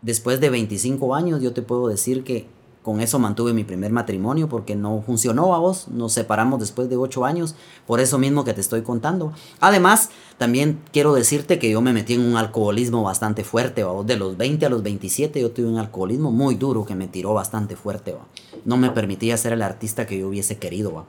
[0.02, 2.46] después de 25 años yo te puedo decir que
[2.82, 6.96] con eso mantuve mi primer matrimonio porque no funcionó a vos, nos separamos después de
[6.96, 7.54] 8 años,
[7.86, 9.34] por eso mismo que te estoy contando.
[9.60, 10.08] Además,
[10.38, 14.02] también quiero decirte que yo me metí en un alcoholismo bastante fuerte, ¿va?
[14.02, 17.34] de los 20 a los 27 yo tuve un alcoholismo muy duro que me tiró
[17.34, 18.26] bastante fuerte, ¿va?
[18.64, 20.94] no me permitía ser el artista que yo hubiese querido.
[20.94, 21.04] ¿va?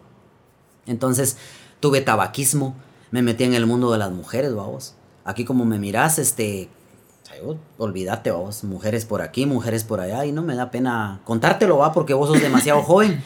[0.85, 1.37] Entonces
[1.79, 2.75] tuve tabaquismo,
[3.11, 4.95] me metí en el mundo de las mujeres, vamos.
[5.23, 6.69] Aquí como me miras, este,
[7.77, 11.93] olvídate, vos, mujeres por aquí, mujeres por allá, y no me da pena contártelo, va,
[11.93, 13.21] porque vos sos demasiado joven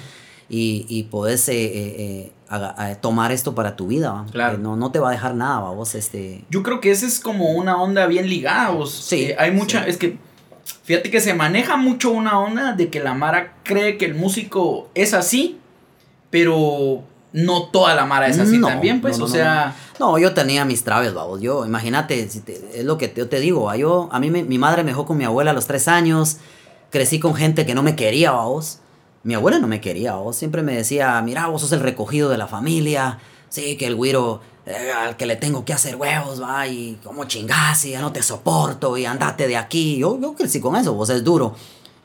[0.50, 4.26] y, y podés eh, eh, eh, tomar esto para tu vida, va.
[4.32, 4.58] Claro.
[4.58, 6.46] No, no te va a dejar nada, va, vos, este...
[6.50, 8.72] Yo creo que esa es como una onda bien ligada.
[8.72, 8.92] vos.
[8.92, 9.84] Sí, hay mucha.
[9.84, 9.90] sí.
[9.90, 10.18] Es que.
[10.84, 14.90] Fíjate que se maneja mucho una onda de que la Mara cree que el músico
[14.94, 15.60] es así,
[16.30, 17.04] pero
[17.36, 19.18] no toda la Mara es así No, también, pues.
[19.20, 19.76] no, no, o sea.
[20.00, 21.42] No, yo tenía mis traves, vamos.
[21.42, 23.64] Yo, imagínate, si te- es lo que yo te digo.
[23.66, 25.88] va, Yo, a mí, me- mi madre me dejó con mi abuela a los tres
[25.88, 26.38] años.
[26.92, 28.80] Crecí con gente que no me quería, vos.
[29.24, 30.36] Mi abuela no me quería, vos.
[30.36, 33.20] Siempre me decía, mira, vos sos el recogido de la familia.
[33.50, 36.68] Sí, que el güiro eh, al que le tengo que hacer huevos, va.
[36.68, 39.98] Y como chingás, y ya no te soporto, y andate de aquí.
[39.98, 41.56] Yo, yo crecí con eso, vos, es duro.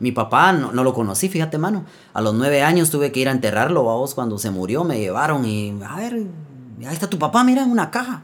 [0.01, 1.85] Mi papá no, no lo conocí, fíjate, mano.
[2.15, 4.15] A los nueve años tuve que ir a enterrarlo, vos.
[4.15, 6.15] Cuando se murió me llevaron y, a ver,
[6.87, 8.23] ahí está tu papá, mira, en una caja.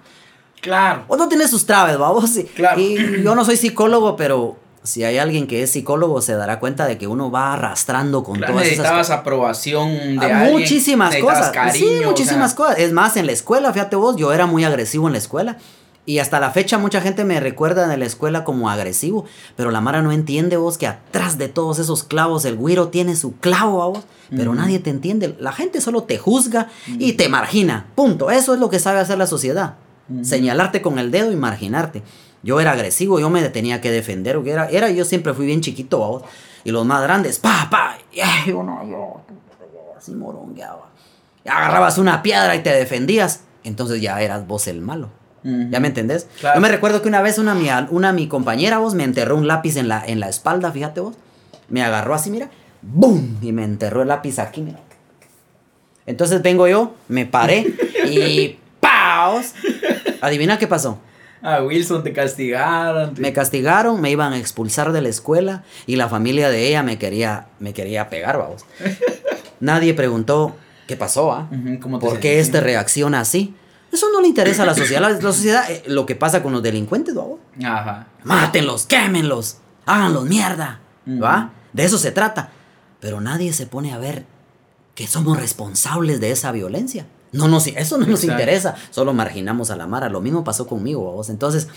[0.61, 1.05] Claro.
[1.09, 2.31] Uno tiene sus traves, vamos.
[2.57, 2.81] Claro.
[2.81, 6.87] y yo no soy psicólogo, pero si hay alguien que es psicólogo, se dará cuenta
[6.87, 11.15] de que uno va arrastrando con Claro, todas esas necesitabas aprobación de Ah, alguien, muchísimas
[11.17, 11.51] cosas.
[11.51, 12.79] cariño, sí, o muchísimas sea, cosas.
[12.79, 15.59] Es más, en la escuela, fíjate vos, yo era muy agresivo en la escuela.
[16.07, 19.25] Y hasta la fecha mucha gente me recuerda en la escuela como agresivo.
[19.57, 23.17] Pero la Mara no entiende vos que atrás de todos esos clavos el güiro tiene
[23.17, 24.05] su clavo a vos.
[24.31, 25.37] Pero nadie te entiende.
[25.41, 27.89] La gente solo te juzga y te margina.
[27.97, 28.31] Punto.
[28.31, 29.75] Eso es lo que sabe hacer la sociedad.
[30.23, 32.05] Señalarte con el dedo y marginarte.
[32.45, 34.41] Yo era agresivo, yo me tenía que defender.
[34.47, 36.23] Era, era yo siempre fui bien chiquito, vos.
[36.63, 37.99] Y los más grandes, pa, pa.
[38.13, 39.21] Y yo no, yo,
[39.97, 40.89] así morongueaba.
[41.45, 43.41] Agarrabas una piedra y te defendías.
[43.65, 45.11] Entonces ya eras vos el malo.
[45.71, 46.27] ¿Ya me entendés?
[46.41, 46.57] Claro.
[46.57, 49.47] Yo me recuerdo que una vez una, mi, una mi compañera, vos, me enterró un
[49.47, 51.15] lápiz en la, en la espalda, fíjate vos.
[51.69, 52.51] Me agarró así, mira.
[52.83, 53.37] ¡Bum!
[53.43, 54.79] Y me enterró el lápiz aquí, mira.
[56.07, 57.67] Entonces vengo yo, me paré
[58.09, 59.53] y ¡paos!
[60.21, 60.99] Adivina qué pasó.
[61.43, 63.15] A Wilson te castigaron.
[63.15, 66.83] te- Me castigaron, me iban a expulsar de la escuela y la familia de ella
[66.83, 68.65] me quería, me quería pegar, vamos.
[69.61, 70.57] Nadie preguntó
[70.87, 71.49] qué pasó, ¿ah?
[71.51, 72.59] Ujú, ¿cómo te ¿Por qué sentiste?
[72.59, 73.55] este reacciona así?
[73.97, 75.01] Eso no le interesa a la sociedad.
[75.01, 77.25] La, la sociedad, eh, lo que pasa con los delincuentes, ¿va?
[77.67, 78.09] Ajá.
[78.25, 79.57] Mátenlos, quémenlos,
[79.87, 80.81] háganlos mierda.
[81.09, 81.53] ¿va?
[81.73, 82.51] De eso se trata.
[83.01, 84.27] Pero nadie se pone a ver
[84.95, 87.07] que somos responsables de esa violencia.
[87.33, 90.11] No nos, eso no nos interesa, solo marginamos a la Mara.
[90.11, 91.31] Lo mismo pasó conmigo, vos.
[91.31, 91.69] Entonces,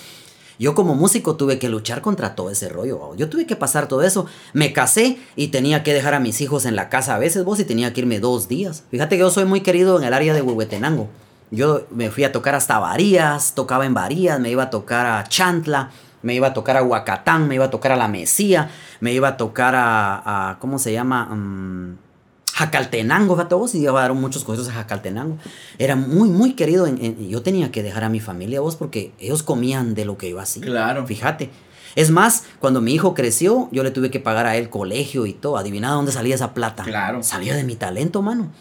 [0.57, 3.17] yo como músico tuve que luchar contra todo ese rollo, vos.
[3.17, 4.25] Yo tuve que pasar todo eso.
[4.51, 7.61] Me casé y tenía que dejar a mis hijos en la casa a veces, vos,
[7.61, 8.83] y tenía que irme dos días.
[8.91, 11.09] Fíjate que yo soy muy querido en el área de Huehuetenango.
[11.51, 15.23] Yo me fui a tocar hasta Varías, tocaba en Varías, me iba a tocar a
[15.27, 15.89] Chantla,
[16.21, 19.29] me iba a tocar a Huacatán, me iba a tocar a La Mesía, me iba
[19.29, 21.25] a tocar a, a- ¿cómo se llama?
[21.25, 21.97] Mm,
[22.53, 25.37] Jacaltenango, vos, y iba a dar muchos conciertos a Jacaltenango.
[25.77, 26.87] Era muy, muy querido.
[26.87, 30.17] En, en- yo tenía que dejar a mi familia, vos, porque ellos comían de lo
[30.17, 30.63] que yo hacía.
[30.63, 31.07] Claro.
[31.07, 31.49] Fíjate.
[31.95, 35.33] Es más, cuando mi hijo creció, yo le tuve que pagar a él colegio y
[35.33, 35.57] todo.
[35.57, 36.83] Adivina dónde salía esa plata.
[36.83, 37.23] Claro.
[37.23, 38.51] Salía de mi talento, mano.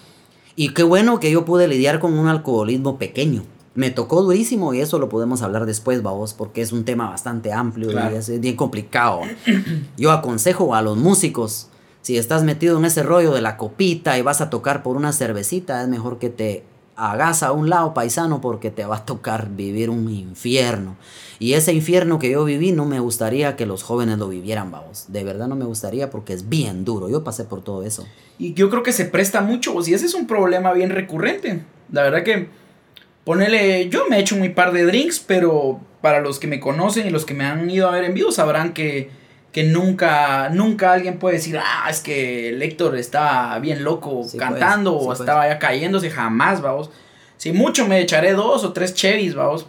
[0.61, 3.45] Y qué bueno que yo pude lidiar con un alcoholismo pequeño.
[3.77, 7.53] Me tocó durísimo y eso lo podemos hablar después, vamos, porque es un tema bastante
[7.53, 8.13] amplio Claro.
[8.17, 9.21] y es bien complicado.
[9.97, 11.69] Yo aconsejo a los músicos,
[12.03, 15.13] si estás metido en ese rollo de la copita y vas a tocar por una
[15.13, 16.65] cervecita, es mejor que te
[16.99, 20.97] hagas a un lado paisano porque te va a tocar vivir un infierno.
[21.39, 25.07] Y ese infierno que yo viví no me gustaría que los jóvenes lo vivieran, vamos.
[25.09, 27.09] De verdad no me gustaría porque es bien duro.
[27.09, 28.07] Yo pasé por todo eso.
[28.39, 31.63] Y yo creo que se presta mucho, o si ese es un problema bien recurrente.
[31.93, 32.49] La verdad que,
[33.25, 37.07] ponele, yo me he hecho muy par de drinks, pero para los que me conocen
[37.07, 39.11] y los que me han ido a ver en vivo sabrán que,
[39.53, 44.37] que nunca, nunca alguien puede decir, ah, es que el Héctor está bien loco Sí,
[44.37, 45.21] cantando pues, sí, o pues.
[45.21, 46.91] estaba ya cayéndose, jamás, vamos.
[47.39, 49.67] Si mucho me echaré dos o tres Chevys, vamos.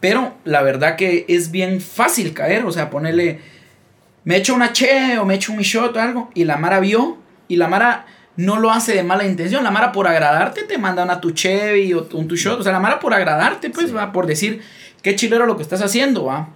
[0.00, 3.40] Pero la verdad que es bien fácil caer, o sea, ponerle,
[4.24, 7.18] me echo una Che o me echo un shot o algo, y la Mara vio,
[7.48, 11.04] y la Mara no lo hace de mala intención, la Mara por agradarte te manda
[11.04, 14.10] una tu Chevy o un tu shot, o sea, la Mara por agradarte, pues, va,
[14.10, 14.60] por decir,
[15.02, 16.48] qué chilero lo que estás haciendo, va.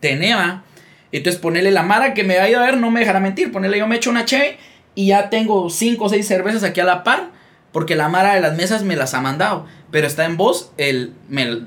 [0.00, 0.62] Tenea,
[1.16, 3.52] entonces ponerle la Mara que me va a ir a ver, no me dejará mentir,
[3.52, 4.56] ponerle yo me echo una Chevy
[4.94, 7.30] y ya tengo cinco o seis cervezas aquí a la par,
[7.72, 11.14] porque la Mara de las mesas me las ha mandado pero está en voz, el,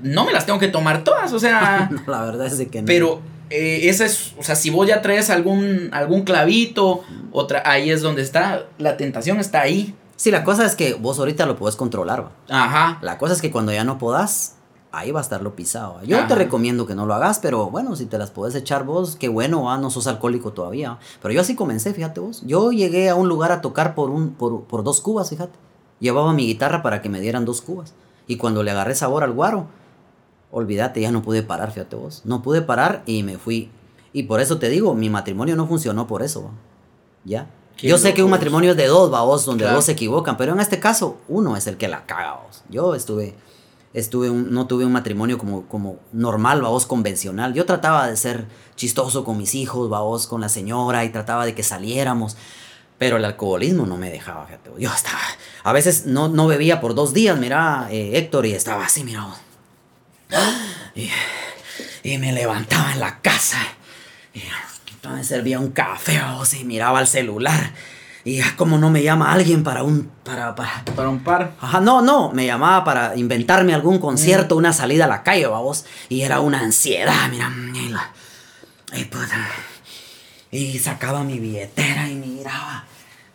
[0.04, 1.90] no me las tengo que tomar todas, o sea...
[2.08, 2.86] la verdad es que no.
[2.86, 7.90] Pero eh, esa es, o sea, si vos ya traes algún, algún clavito, otra, ahí
[7.90, 9.96] es donde está, la tentación está ahí.
[10.16, 12.32] Sí, la cosa es que vos ahorita lo podés controlar, va.
[12.50, 13.00] Ajá.
[13.02, 14.58] La cosa es que cuando ya no podás,
[14.92, 16.02] ahí va a estar lo pisado.
[16.04, 19.16] Yo te recomiendo que no lo hagas, pero bueno, si te las podés echar vos,
[19.16, 21.00] qué bueno, va, no sos alcohólico todavía.
[21.22, 22.44] Pero yo así comencé, fíjate vos.
[22.46, 25.58] Yo llegué a un lugar a tocar por, un, por, por dos cubas, fíjate.
[26.00, 27.94] Llevaba mi guitarra para que me dieran dos cubas.
[28.28, 29.68] Y cuando le agarré sabor al guaro,
[30.52, 32.22] olvídate, ya no pude parar, fíjate vos.
[32.26, 33.72] No pude parar y me fui.
[34.14, 36.52] Y por eso te digo, mi matrimonio no funcionó por eso,
[37.26, 37.48] ¿ya?
[37.78, 40.60] Yo sé que un matrimonio es de dos, vos, donde dos se equivocan, pero en
[40.60, 42.64] este caso, uno es el que la caga, vos.
[42.70, 43.36] Yo estuve,
[43.94, 47.54] estuve no tuve un matrimonio como, como normal, vos, convencional.
[47.54, 51.56] Yo trataba de ser chistoso con mis hijos, vos, con la señora, y trataba de
[51.56, 52.38] que saliéramos.
[52.98, 54.48] Pero el alcoholismo no me dejaba.
[54.78, 55.20] Yo estaba.
[55.64, 59.26] A veces no, no bebía por dos días, mira, eh, Héctor, y estaba así, mira.
[60.96, 63.58] Y, me levantaba en la casa.
[64.34, 64.42] Y
[65.08, 67.74] me servía un café, o y miraba el celular.
[68.26, 70.12] Y como no me llama alguien para un.
[70.24, 71.54] Para, para, para un par.
[71.60, 72.32] Ajá, no, no.
[72.32, 75.86] Me llamaba para inventarme algún concierto, una salida a la calle, vamos.
[76.10, 77.52] Y era una ansiedad, mira.
[78.94, 79.30] Y, y, pues,
[80.52, 82.86] y sacaba mi billetera y miraba.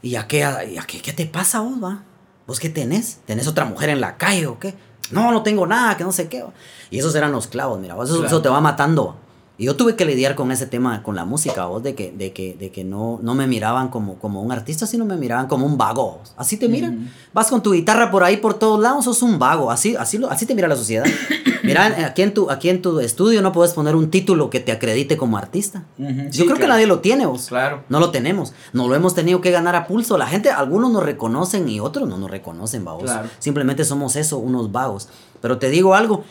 [0.03, 2.03] ¿Y a qué, a, qué, qué te pasa vos, va?
[2.47, 3.21] ¿Vos qué tenés?
[3.25, 4.75] ¿Tenés otra mujer en la calle o qué?
[5.11, 6.45] No, no tengo nada, que no sé qué.
[6.91, 9.17] Y esos eran los clavos, mira, eso, eso te va matando.
[9.57, 12.33] Y yo tuve que lidiar con ese tema, con la música, vos, de que, de
[12.33, 15.65] que, de que no, no me miraban como, como un artista, sino me miraban como
[15.65, 16.21] un vago.
[16.37, 17.13] Así te miran.
[17.33, 19.71] Vas con tu guitarra por ahí, por todos lados, sos un vago.
[19.71, 21.05] Así, así, así te mira la sociedad.
[21.65, 24.71] Mira, aquí en, tu, aquí en tu estudio no puedes poner un título que te
[24.71, 25.85] acredite como artista.
[25.97, 27.47] Yo creo que nadie lo tiene, vos.
[27.47, 27.85] Claro.
[27.89, 28.53] No lo tenemos.
[28.75, 30.19] No lo hemos tenido que ganar a pulso.
[30.19, 33.11] La gente, algunos nos reconocen y otros no nos reconocen, vagos.
[33.39, 35.09] Simplemente somos eso, unos vagos.
[35.41, 36.25] Pero te digo algo,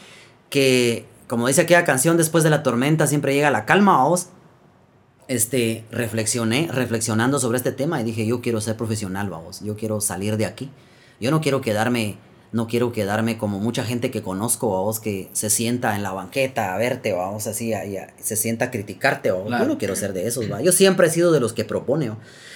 [0.51, 4.27] que como dice aquella canción, después de la tormenta siempre llega la calma, vos.
[5.29, 10.01] Este, reflexioné, reflexionando sobre este tema y dije, yo quiero ser profesional, vamos, yo quiero
[10.01, 10.69] salir de aquí.
[11.21, 12.17] Yo no quiero quedarme,
[12.51, 16.73] no quiero quedarme como mucha gente que conozco, vos, que se sienta en la banqueta
[16.73, 17.73] a verte, vamos, así,
[18.19, 19.57] se sienta a criticarte, vamos.
[19.57, 20.61] Yo no quiero ser de esos, ¿va?
[20.61, 22.11] Yo siempre he sido de los que propone,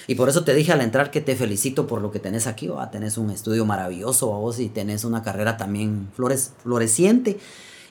[0.07, 2.67] Y por eso te dije al entrar que te felicito por lo que tenés aquí,
[2.67, 2.91] ¿va?
[2.91, 7.37] Tenés un estudio maravilloso, vos, y tenés una carrera también flores, floreciente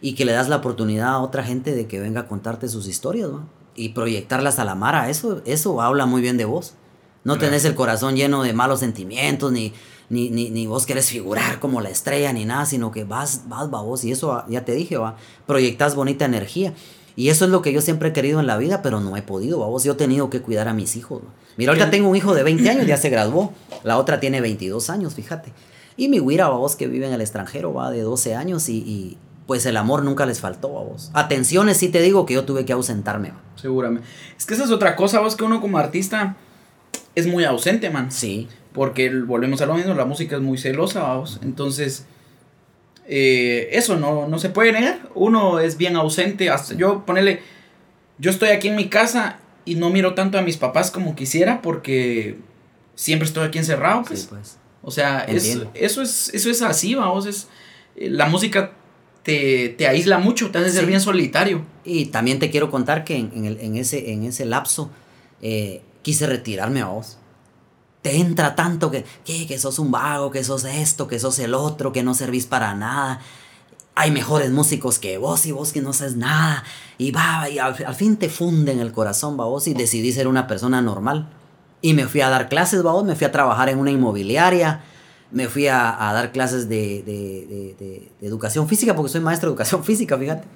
[0.01, 2.87] y que le das la oportunidad a otra gente de que venga a contarte sus
[2.87, 3.31] historias.
[3.75, 6.75] Y proyectarlas a la mara, eso, eso habla muy bien de vos.
[7.25, 9.73] No tenés el corazón lleno de malos sentimientos, ni,
[10.09, 13.73] ni, ni, ni, vos querés figurar como la estrella, ni nada, sino que vas, vas,
[13.73, 16.73] va vos, y eso ya te dije, va, proyectas bonita energía.
[17.17, 19.23] Y eso es lo que yo siempre he querido en la vida, pero no he
[19.23, 21.23] podido, vos, yo he tenido que cuidar a mis hijos.
[21.57, 24.89] Mira, ahorita tengo un hijo de 20 años, ya se graduó, la otra tiene 22
[24.89, 25.53] años, fíjate.
[25.97, 29.65] Y mi güira, vos, que vive en el extranjero, va de 12 años y pues
[29.67, 31.11] el amor nunca les faltó a vos.
[31.15, 33.33] Atenciones sí te digo que yo tuve que ausentarme.
[33.55, 34.07] Seguramente.
[34.37, 36.37] Es que esa es otra cosa, vos, que uno como artista
[37.15, 38.11] es muy ausente, man.
[38.11, 38.49] Sí.
[38.73, 41.41] Porque volvemos a lo mismo, la música es muy celosa, vos.
[41.43, 42.07] Entonces,
[43.07, 45.09] eh, eso no, no se puede negar.
[45.15, 46.51] Uno es bien ausente.
[46.51, 47.41] Hasta yo, ponele,
[48.19, 51.63] yo estoy aquí en mi casa y no miro tanto a mis papás como quisiera
[51.63, 52.39] porque
[52.97, 54.23] siempre estoy aquí encerrado, pues.
[54.23, 54.59] Sí, pues.
[54.83, 57.27] O sea, eso es, eso es así, vamos.
[57.27, 57.49] Es,
[57.97, 58.73] eh, la música
[59.27, 61.65] te, aísla mucho, te hace ser bien solitario.
[61.85, 64.91] Y también te quiero contar que en, ese, en ese lapso
[65.43, 67.19] eh, quise retirarme a vos.
[68.03, 71.93] Te entra tanto que, que, sos un vago, que sos esto, que sos el otro,
[71.93, 73.21] que no servís para nada.
[73.97, 76.63] Hay mejores músicos que vos y vos que no sabes nada.
[76.97, 80.29] Y va, y al, fin te funde en el corazón, va vos, y decidí ser
[80.29, 81.29] una persona normal.
[81.83, 84.85] Y me fui a dar clases, va vos, me fui a trabajar en una inmobiliaria
[85.31, 90.47] me fui a, dar clases de, educación física, porque soy maestro de educación física, fíjate.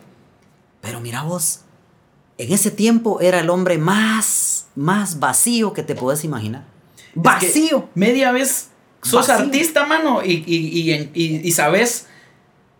[0.81, 1.61] Pero mira vos,
[2.39, 6.65] en ese tiempo era el hombre más, más vacío que te puedes imaginar.
[7.15, 7.89] Vacío.
[7.95, 8.71] media vez
[9.03, 12.07] sos artista, mano, y, y, sabes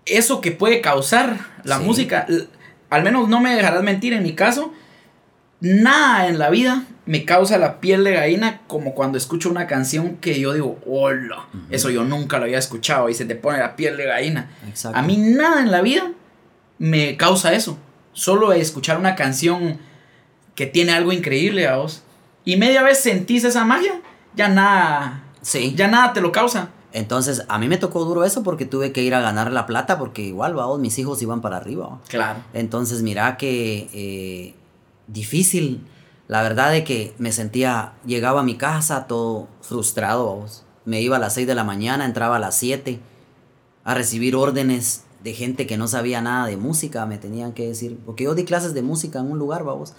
[0.07, 2.27] eso que puede causar la música.
[2.89, 4.73] Al menos no me dejarás mentir en mi caso.
[5.61, 10.19] Nada en la vida me causa la piel de gallina como cuando escucho una canción
[10.19, 13.75] que yo digo, hola, eso yo nunca lo había escuchado y se te pone la
[13.75, 14.49] piel de gallina.
[14.95, 16.13] A mí nada en la vida
[16.79, 17.77] me causa eso.
[18.13, 19.81] Solo escuchar una canción
[20.55, 22.05] que tiene algo increíble a vos.
[22.45, 24.01] Y media vez sentís esa magia,
[24.37, 25.25] ya nada.
[25.43, 25.75] Sí.
[25.75, 26.71] Ya nada te lo causa.
[26.93, 29.99] Entonces, a mí me tocó duro eso porque tuve que ir a ganar la plata
[29.99, 31.99] porque igual, vamos, mis hijos iban para arriba.
[32.07, 32.39] Claro.
[32.55, 34.55] Entonces, mira que eh,
[35.09, 35.85] difícil
[36.31, 40.47] la verdad es que me sentía, llegaba a mi casa todo frustrado.
[40.85, 43.01] Me iba a las 6 de la mañana, entraba a las 7
[43.83, 47.99] a recibir órdenes de gente que no sabía nada de música, me tenían que decir,
[48.07, 49.95] porque yo di clases de música en un lugar, vamos,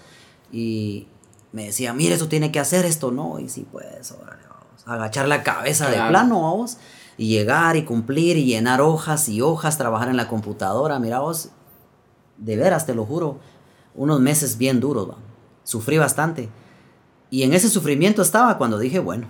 [0.54, 1.10] y
[1.52, 5.28] me decía, mire, eso tiene que hacer esto, no, y sí, pues, órale, vamos, agachar
[5.28, 6.78] la cabeza de plano, vamos,
[7.18, 11.50] y llegar y cumplir y llenar hojas y hojas, trabajar en la computadora, mira vos,
[12.38, 13.40] de veras, te lo juro,
[13.96, 15.31] unos meses bien duros, vamos
[15.72, 16.50] sufrí bastante.
[17.30, 19.28] Y en ese sufrimiento estaba cuando dije, bueno,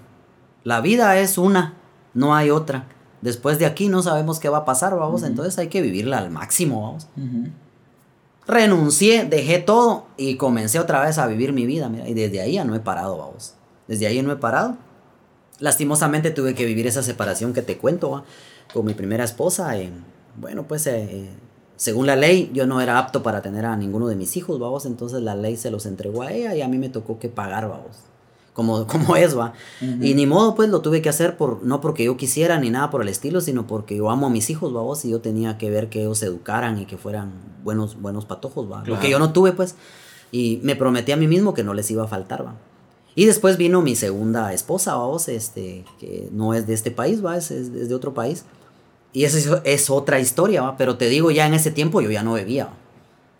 [0.64, 1.76] la vida es una,
[2.14, 2.88] no hay otra.
[3.22, 6.32] Después de aquí no sabemos qué va a pasar, vamos, entonces hay que vivirla al
[6.32, 7.08] máximo, vamos.
[8.48, 12.54] Renuncié, dejé todo y comencé otra vez a vivir mi vida, mira, y desde ahí
[12.54, 13.54] ya no he parado, vamos.
[13.88, 14.78] Desde ahí no he parado.
[15.60, 18.24] Lastimosamente tuve que vivir esa separación que te cuento,
[18.74, 19.76] con mi primera esposa.
[20.38, 21.30] bueno, pues eh,
[21.82, 24.86] según la ley, yo no era apto para tener a ninguno de mis hijos, vamos,
[24.86, 27.68] entonces la ley se los entregó a ella y a mí me tocó que pagar,
[27.68, 27.98] vamos.
[28.54, 29.54] Como, como es, va.
[29.82, 32.92] Y ni modo, pues lo tuve que hacer por, no porque yo quisiera ni nada
[32.92, 35.72] por el estilo, sino porque yo amo a mis hijos, vamos, y yo tenía que
[35.72, 37.32] ver que ellos se educaran y que fueran
[37.64, 38.84] buenos, buenos patojos, va.
[38.86, 39.74] Lo que yo no tuve, pues.
[40.32, 42.54] Y me prometí a mí mismo que no les iba a faltar, va.
[43.16, 47.38] Y después vino mi segunda esposa, vamos, este, que no es de este país, va,
[47.38, 48.46] es, es de otro país.
[49.14, 52.34] Y esa es, otra historia, pero te digo, ya en ese tiempo yo ya no
[52.34, 52.70] bebía.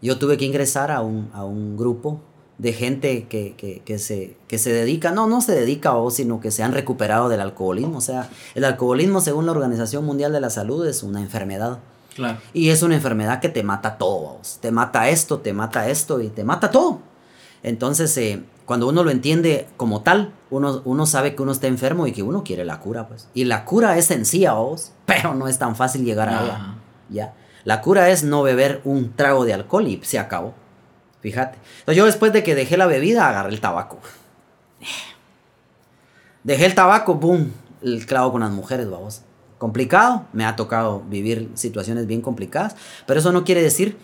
[0.02, 2.20] Yo tuve que ingresar a un, a un grupo
[2.58, 6.40] de gente que, que, que, se, que se dedica, no, no se dedica a sino
[6.40, 7.98] que se han recuperado del alcoholismo.
[7.98, 11.80] O sea, el alcoholismo, según la Organización Mundial de la Salud, es una enfermedad.
[12.16, 12.40] Claro.
[12.54, 14.38] Y es una enfermedad que te mata todo.
[14.60, 17.00] Te mata esto, te mata esto y te mata todo.
[17.64, 22.08] Entonces, eh, cuando uno lo entiende como tal, uno, uno sabe que uno está enfermo
[22.08, 23.28] y que uno quiere la cura, pues.
[23.34, 26.76] Y la cura es sencilla, vos, pero no es tan fácil llegar a ella.
[27.10, 27.34] Ya.
[27.66, 30.54] La cura es no beber un trago de alcohol y se acabó.
[31.20, 31.58] Fíjate.
[31.80, 34.00] Entonces yo después de que dejé la bebida, agarré el tabaco.
[36.46, 39.24] Dejé el tabaco, boom, el clavo con las mujeres, vamos.
[39.58, 43.98] Complicado, me ha tocado vivir situaciones bien complicadas, pero eso no quiere decir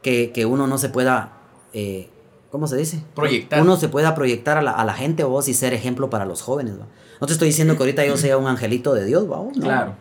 [0.00, 1.32] que, que uno no se pueda
[1.72, 2.08] eh,
[2.52, 3.02] ¿cómo se dice?
[3.14, 3.62] Proyectar.
[3.62, 6.26] Uno se pueda proyectar a la, a la gente o vos y ser ejemplo para
[6.26, 6.78] los jóvenes.
[6.78, 6.86] ¿va?
[7.18, 9.42] No te estoy diciendo que ahorita yo sea un angelito de Dios, ¿va?
[9.58, 9.94] Claro.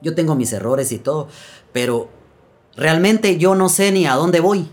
[0.00, 1.28] Yo tengo mis errores y todo,
[1.72, 2.08] pero
[2.76, 4.68] realmente yo no sé ni a dónde voy,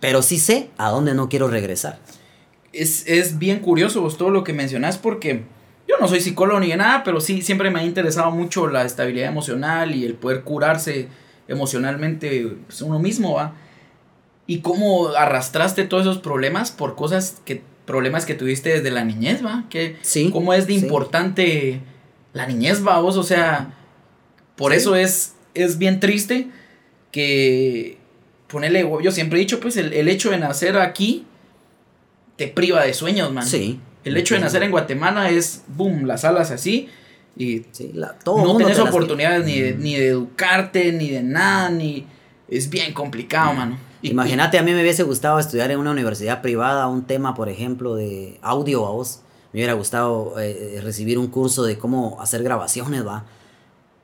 [0.00, 1.98] pero sí sé a dónde no quiero regresar.
[2.72, 5.44] Es, es bien curioso vos todo lo que mencionás porque
[5.86, 9.28] yo no soy psicólogo ni nada, pero sí siempre me ha interesado mucho la estabilidad
[9.28, 11.08] emocional y el poder curarse
[11.46, 13.52] emocionalmente pues, uno mismo, ¿va?
[14.50, 19.46] Y cómo arrastraste todos esos problemas por cosas que problemas que tuviste desde la niñez,
[19.46, 19.66] ¿va?
[19.70, 21.80] Que sí, cómo es de importante
[22.32, 23.74] la niñez, va, vos, o sea,
[24.56, 26.48] por eso es es bien triste
[27.12, 27.98] que
[28.48, 31.26] ponerle, yo siempre he dicho, pues el, hecho de nacer aquí
[32.34, 33.46] te priva de sueños, man.
[33.46, 33.78] Sí.
[34.02, 36.88] El hecho de nacer en Guatemala es, boom, las alas así
[37.36, 37.60] y
[38.24, 42.04] todo no tenés oportunidades ni, de, ni de educarte, ni de nada, ni...
[42.48, 43.89] Es bien complicado, mano.
[44.02, 47.94] Imagínate, a mí me hubiese gustado estudiar en una universidad privada un tema, por ejemplo,
[47.94, 49.20] de audio a vos.
[49.52, 53.24] Me hubiera gustado eh, recibir un curso de cómo hacer grabaciones, va.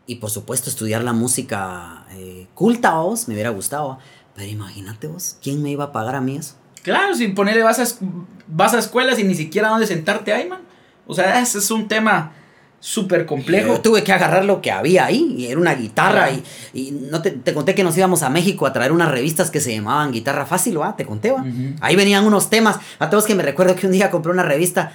[0.06, 3.98] Y por supuesto estudiar la música eh, culta a vos, me hubiera gustado.
[4.34, 6.56] Pero imagínate vos, ¿quién me iba a pagar a mí eso?
[6.82, 10.60] Claro, sin ponerle vas a, escuelas y ni siquiera dónde sentarte ahí, man.
[11.06, 12.32] O sea, ese es un tema
[12.80, 13.74] súper complejo.
[13.74, 17.22] Yo tuve que agarrar lo que había ahí, y era una guitarra, y, y, no
[17.22, 20.12] te, te, conté que nos íbamos a México a traer unas revistas que se llamaban
[20.12, 20.96] Guitarra Fácil, ¿va?
[20.96, 21.44] Te conté, ¿va?
[21.80, 24.92] Ahí venían unos temas, a todos que me recuerdo que un día compré una revista,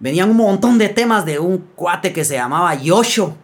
[0.00, 3.36] venían un montón de temas de un cuate que se llamaba Yosho.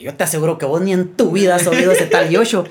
[0.00, 2.64] Yo te aseguro que vos ni en tu vida has oído ese tal Yosho.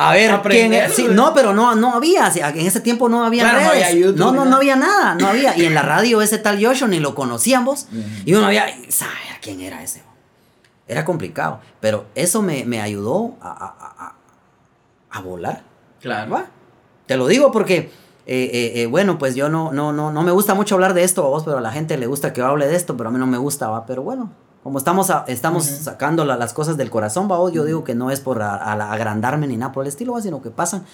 [0.00, 0.72] A ver, ¿quién
[1.16, 4.14] no, pero no, no había, en ese tiempo no había redes.
[4.14, 5.56] No, no, no, había nada, no había.
[5.56, 7.88] Y en la radio ese tal Yosho ni lo conocíamos.
[8.24, 10.02] Y uno había, ¿sabe quién era ese?
[10.86, 14.14] Era complicado, pero eso me, me ayudó a, a, a,
[15.10, 15.62] a, volar.
[16.00, 16.30] Claro.
[16.30, 16.46] ¿Va?
[17.06, 17.90] Te lo digo porque,
[18.26, 21.02] eh, eh, eh, bueno, pues yo no, no, no, no me gusta mucho hablar de
[21.02, 23.10] esto a vos, pero a la gente le gusta que yo hable de esto, pero
[23.10, 23.84] a mí no me gusta, ¿va?
[23.84, 24.30] Pero bueno,
[24.68, 27.38] como estamos, estamos sacando las cosas del corazón, ¿va?
[27.50, 30.20] yo digo que no es por agrandarme ni nada por el estilo, ¿va?
[30.20, 30.84] sino que pasan.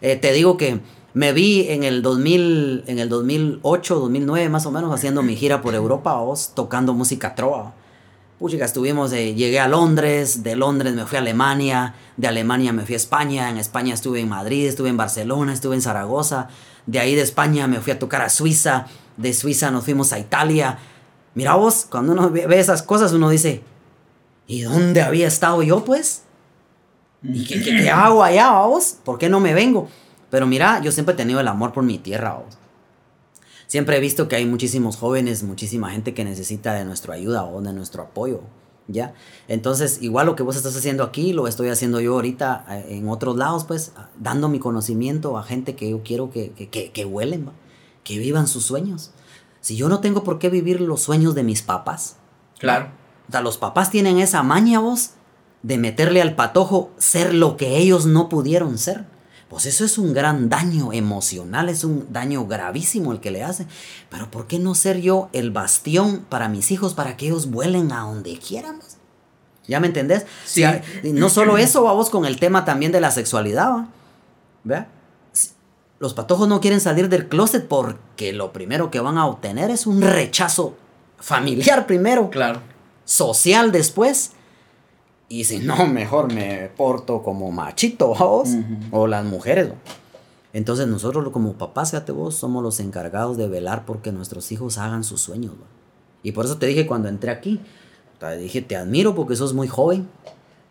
[0.00, 0.80] te digo que
[1.14, 5.62] Me vi en el 2000, en el 2008, 2009 más o menos haciendo mi gira
[5.62, 7.72] por Europa, vos, tocando música trova.
[8.40, 12.84] Puchica, estuvimos, eh, llegué a Londres, de Londres me fui a Alemania, de Alemania me
[12.84, 16.48] fui a España, en España estuve en Madrid, estuve en Barcelona, estuve en Zaragoza,
[16.86, 20.18] de ahí de España me fui a tocar a Suiza, de Suiza nos fuimos a
[20.18, 20.78] Italia.
[21.34, 23.62] Mira vos, cuando uno ve esas cosas uno dice,
[24.46, 26.22] ¿y dónde había estado yo pues?
[27.22, 28.96] ¿Y qué, qué, hago allá vos?
[29.04, 29.88] ¿Por qué no me vengo?
[30.30, 32.60] Pero mira, yo siempre he tenido el amor por mi tierra vos
[33.70, 37.62] siempre he visto que hay muchísimos jóvenes, muchísima gente que necesita de nuestra ayuda o
[37.62, 38.40] de nuestro apoyo.
[38.88, 39.14] ¿Ya?
[39.46, 43.36] Entonces, igual lo que vos estás haciendo aquí, lo estoy haciendo yo ahorita en otros
[43.36, 47.48] lados, pues, dando mi conocimiento a gente que yo quiero que, que, que, que huelen,
[48.02, 49.12] que vivan sus sueños.
[49.60, 52.16] Si yo no tengo por qué vivir los sueños de mis papás.
[52.58, 52.88] Claro.
[53.28, 55.10] O sea, los papás tienen esa maña, vos,
[55.62, 59.04] de meterle al patojo ser lo que ellos no pudieron ser
[59.50, 63.66] pues eso es un gran daño emocional, es un daño gravísimo el que le hace.
[64.08, 67.90] Pero ¿por qué no ser yo el bastión para mis hijos para que ellos vuelen
[67.90, 68.78] a donde quieran?
[69.66, 70.24] ¿Ya me entendés?
[70.44, 70.62] Sí.
[71.02, 73.88] no solo eso, vamos con el tema también de la sexualidad,
[74.62, 74.86] ¿Ve?
[76.00, 79.86] Los patojos no quieren salir del closet porque lo primero que van a obtener es
[79.86, 80.74] un rechazo
[81.18, 82.30] familiar primero.
[82.30, 82.62] Claro.
[83.04, 84.32] Social después
[85.28, 88.48] y si no, mejor me porto como machito, vos,
[88.90, 89.72] o las mujeres.
[90.54, 95.04] Entonces nosotros como papás, fíjate vos, somos los encargados de velar porque nuestros hijos hagan
[95.04, 95.52] sus sueños.
[96.22, 97.60] Y por eso te dije cuando entré aquí,
[98.18, 100.08] te dije, te admiro porque sos muy joven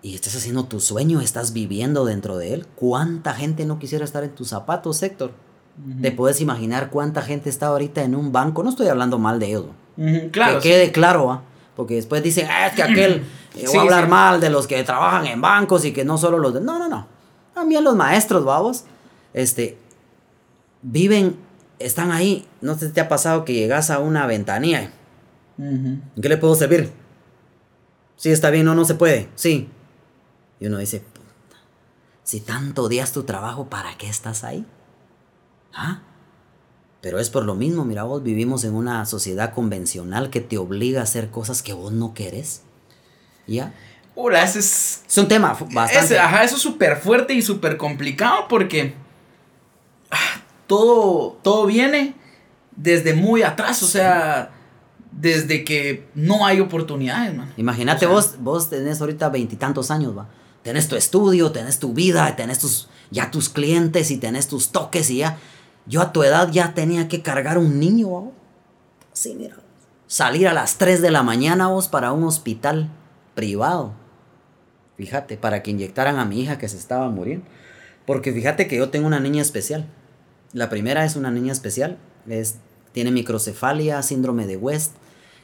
[0.01, 2.67] y estás haciendo tu sueño, estás viviendo dentro de él.
[2.75, 5.31] ¿Cuánta gente no quisiera estar en tus zapatos, Héctor?
[6.01, 8.63] Te puedes imaginar cuánta gente está ahorita en un banco.
[8.63, 9.65] No estoy hablando mal de ellos.
[10.31, 10.59] Claro.
[10.59, 11.43] Que quede claro, ¿ah?
[11.75, 13.23] Porque después dicen, ah, es que aquel,
[13.55, 16.37] eh, voy a hablar mal de los que trabajan en bancos y que no solo
[16.37, 16.61] los de...
[16.61, 17.07] No, no, no.
[17.53, 18.83] También los maestros, babos,
[19.33, 19.77] este,
[20.81, 21.37] viven,
[21.79, 22.45] están ahí.
[22.59, 24.91] No sé si te ha pasado que llegas a una ventanilla.
[25.57, 26.91] ¿En qué le puedo servir?
[28.15, 29.29] Sí, está bien, no, no se puede.
[29.35, 29.69] Sí.
[30.59, 31.57] Y uno dice, puta,
[32.23, 34.65] si tanto odias tu trabajo, ¿para qué estás ahí?
[35.73, 36.01] ¿Ah?
[37.01, 40.99] Pero es por lo mismo, mira vos, vivimos en una sociedad convencional que te obliga
[40.99, 42.63] a hacer cosas que vos no querés.
[43.47, 43.73] ¿Ya?
[44.15, 45.03] Hola, ese es...
[45.07, 46.19] Es un tema bastante...
[46.19, 48.95] ajá, eso es súper fuerte y súper complicado porque
[50.11, 52.15] ah, todo, todo viene
[52.75, 54.51] desde muy atrás, o sea,
[55.11, 57.53] desde que no hay oportunidades, man.
[57.55, 60.27] Imagínate vos, vos tenés ahorita veintitantos años, va.
[60.69, 65.09] Tenés tu estudio, tenés tu vida, tenés tus, ya tus clientes y tenés tus toques
[65.09, 65.39] y ya
[65.87, 68.29] yo a tu edad ya tenía que cargar un niño, vos.
[69.11, 69.55] Sí, mira.
[70.05, 72.87] Salir a las 3 de la mañana, vos, para un hospital
[73.33, 73.93] privado.
[74.95, 77.47] Fíjate, para que inyectaran a mi hija que se estaba muriendo.
[78.05, 79.87] Porque fíjate que yo tengo una niña especial.
[80.53, 81.97] La primera es una niña especial.
[82.27, 82.57] Es,
[82.91, 84.93] tiene microcefalia, síndrome de West.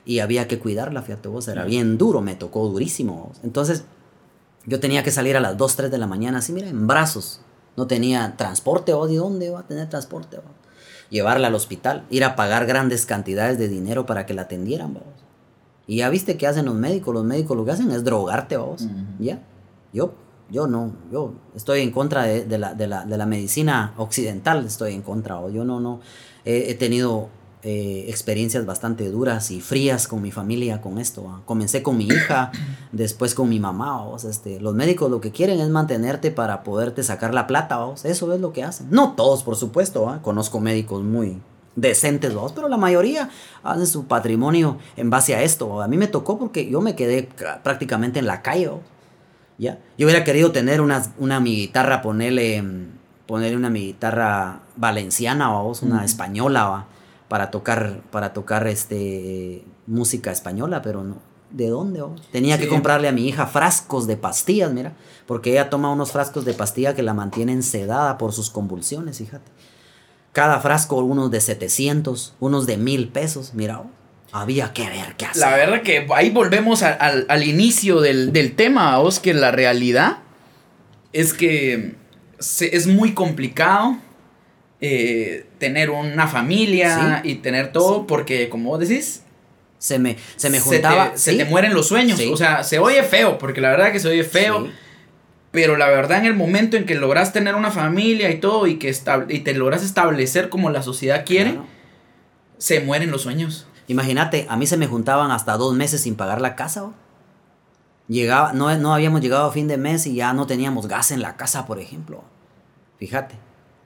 [0.06, 1.48] Y había que cuidarla, fíjate vos.
[1.48, 3.32] Era bien duro, me tocó durísimo.
[3.42, 3.86] Entonces,
[4.66, 7.42] yo tenía que salir a las 2, 3 de la mañana, así, mira, en brazos
[7.78, 10.40] no tenía transporte, ¿o ¿de dónde va a tener transporte?
[11.10, 15.14] Llevarla al hospital, ir a pagar grandes cantidades de dinero para que la atendieran, vamos.
[15.88, 18.88] Y ya viste qué hacen los médicos, los médicos lo que hacen es drogarte, vamos.
[19.20, 19.44] ¿Ya?
[19.94, 20.14] Yo,
[20.50, 25.40] yo no, yo estoy en contra de, la, de, la, medicina occidental, estoy en contra,
[25.40, 26.00] o yo no, no,
[26.44, 27.30] he tenido
[27.68, 31.42] eh, experiencias bastante duras y frías con mi familia con esto.
[31.46, 32.52] Comencé con mi hija,
[32.92, 34.06] después con mi mamá.
[34.24, 37.80] Este, los médicos lo que quieren es mantenerte para poderte sacar la plata.
[38.04, 38.86] Eso es lo que hacen.
[38.92, 40.20] No todos, por supuesto.
[40.22, 41.42] Conozco médicos muy
[41.76, 43.32] decentes, pero la mayoría
[43.64, 45.82] hacen su patrimonio en base a esto.
[45.82, 47.28] A mí me tocó porque yo me quedé
[47.64, 48.70] prácticamente en la calle.
[49.58, 49.80] ¿ya?
[49.98, 52.64] Yo hubiera querido tener una, una mi guitarra, ponerle,
[53.26, 56.86] ponerle una mi guitarra valenciana o una española
[57.28, 61.18] para tocar, para tocar este, música española, pero no.
[61.52, 62.04] ¿De dónde?
[62.32, 64.94] Tenía que comprarle a mi hija frascos de pastillas, mira,
[65.26, 69.50] porque ella toma unos frascos de pastilla que la mantienen sedada por sus convulsiones, fíjate.
[70.34, 73.84] Cada frasco, unos de 700, unos de mil pesos, mira,
[74.34, 75.42] había que ver qué hacer.
[75.42, 80.18] La verdad que ahí volvemos al inicio del, tema, vos, que la realidad
[81.14, 81.96] es que
[82.60, 83.98] es muy complicado
[84.88, 89.24] eh, tener una familia y tener todo, porque como vos decís,
[89.78, 91.14] se me, se me juntaba.
[91.16, 92.20] Se te, mueren los sueños.
[92.32, 94.68] O sea, se oye feo, porque la verdad que se oye feo.
[95.52, 98.78] Pero la verdad, en el momento en que logras tener una familia y todo, y
[98.78, 98.94] que
[99.30, 101.60] y te logras establecer como la sociedad quiere,
[102.58, 103.68] se mueren los sueños.
[103.88, 106.92] Imagínate, a mí se me juntaban hasta dos meses sin pagar la casa.
[108.08, 111.22] Llegaba, no, no habíamos llegado a fin de mes y ya no teníamos gas en
[111.22, 112.24] la casa, por ejemplo.
[113.00, 113.45] Fíjate.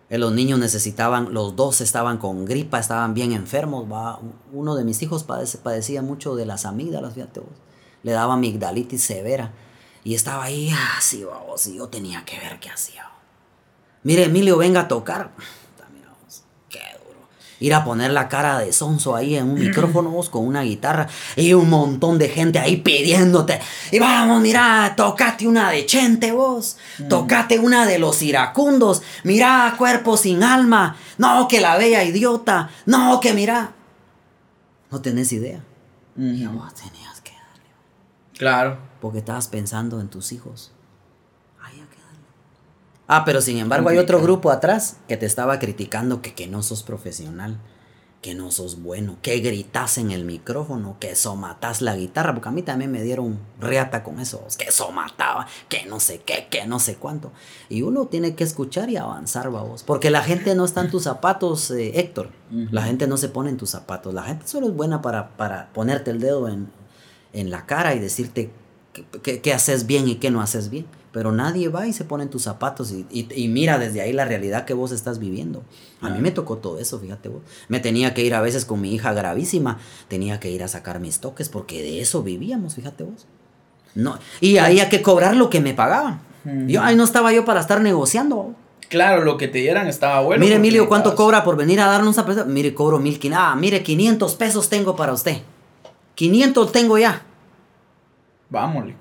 [0.10, 3.86] Los niños necesitaban, los dos estaban con gripa, estaban bien enfermos.
[4.52, 7.50] Uno de mis hijos padece- padecía mucho de las amígdalas, fíjate vos.
[8.02, 9.54] Le daba amigdalitis severa.
[10.04, 13.06] Y estaba ahí así, vamos, y yo tenía que ver qué hacía.
[14.04, 15.36] Mire, Emilio, venga a tocar.
[15.36, 17.28] Puta, mira, vos, Qué duro.
[17.60, 21.08] Ir a poner la cara de sonso ahí en un micrófono vos, con una guitarra
[21.36, 23.60] y un montón de gente ahí pidiéndote.
[23.92, 26.78] Y vamos, mira, tocate una de Chente vos.
[27.10, 29.02] Tocate una de los iracundos.
[29.24, 30.96] Mira, cuerpo sin alma.
[31.18, 32.70] No, que la bella idiota.
[32.86, 33.74] No, que mira.
[34.92, 35.64] No tenés idea.
[36.18, 37.70] Y vos tenías que darle.
[38.38, 38.78] Claro.
[39.00, 40.72] Porque estabas pensando en tus hijos.
[41.62, 42.28] Ay, hay que darle.
[43.12, 46.62] Ah, pero sin embargo hay otro grupo atrás que te estaba criticando que, que no
[46.62, 47.58] sos profesional,
[48.22, 52.52] que no sos bueno, que gritas en el micrófono, que somatás la guitarra, porque a
[52.52, 56.78] mí también me dieron reata con eso, que somataba, que no sé qué, que no
[56.80, 57.32] sé cuánto.
[57.68, 61.02] Y uno tiene que escuchar y avanzar, babos, porque la gente no está en tus
[61.02, 62.30] zapatos, eh, Héctor.
[62.52, 65.74] La gente no se pone en tus zapatos, la gente solo es buena para, para
[65.74, 66.70] ponerte el dedo en,
[67.34, 68.52] en la cara y decirte
[69.24, 70.86] qué haces bien y qué no haces bien.
[71.12, 74.14] Pero nadie va y se pone en tus zapatos y, y- y mira desde ahí
[74.14, 75.64] la realidad que vos estás viviendo.
[76.02, 77.42] A mí me tocó todo eso, fíjate vos.
[77.68, 81.00] Me tenía que ir a veces con mi hija gravísima, tenía que ir a sacar
[81.00, 83.26] mis toques porque de eso vivíamos, fíjate vos.
[83.96, 86.22] No, y había que cobrar lo que me pagaban.
[86.68, 88.54] Yo ahí no estaba yo para estar negociando.
[88.88, 90.42] Claro, lo que te dieran estaba bueno.
[90.44, 92.54] mire, Emilio, ¿cuánto cobra por venir a darnos una prestación?
[92.54, 95.38] Mire, cobro mil quin- Ah, mire, 500 pesos tengo para usted.
[96.16, 97.22] 500 tengo ya.
[98.50, 98.94] Vámonos.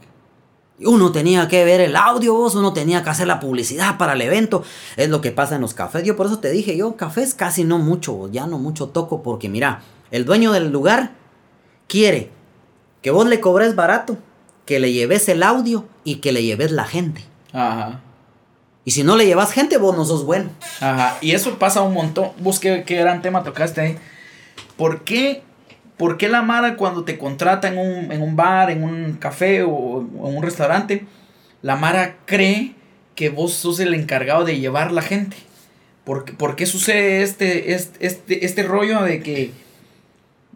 [0.81, 4.23] Uno tenía que ver el audio, vos, uno tenía que hacer la publicidad para el
[4.23, 4.63] evento.
[4.97, 6.05] Es lo que pasa en los cafés.
[6.05, 9.49] Yo por eso te dije, yo cafés casi no mucho, ya no mucho toco, porque
[9.49, 11.13] mira, el dueño del lugar
[11.89, 12.31] quiere
[13.03, 14.19] que vos le cobres barato,
[14.67, 17.25] que le lleves el audio y que le lleves la gente.
[17.53, 18.01] Ajá.
[18.85, 20.51] Y si no le llevas gente, vos no sos bueno.
[20.81, 21.19] Ajá.
[21.21, 22.31] Y eso pasa un montón.
[22.39, 23.99] Vos qué, qué gran tema tocaste ahí.
[24.77, 25.43] ¿Por qué,
[25.99, 29.63] por qué la Mara cuando te contrata en un, en un bar, en un café
[29.65, 31.05] o, o en un restaurante,
[31.63, 32.75] la Mara cree
[33.15, 35.37] que vos sos el encargado de llevar la gente?
[36.05, 39.51] ¿Por, qué- por qué sucede este, este, este, este rollo de que,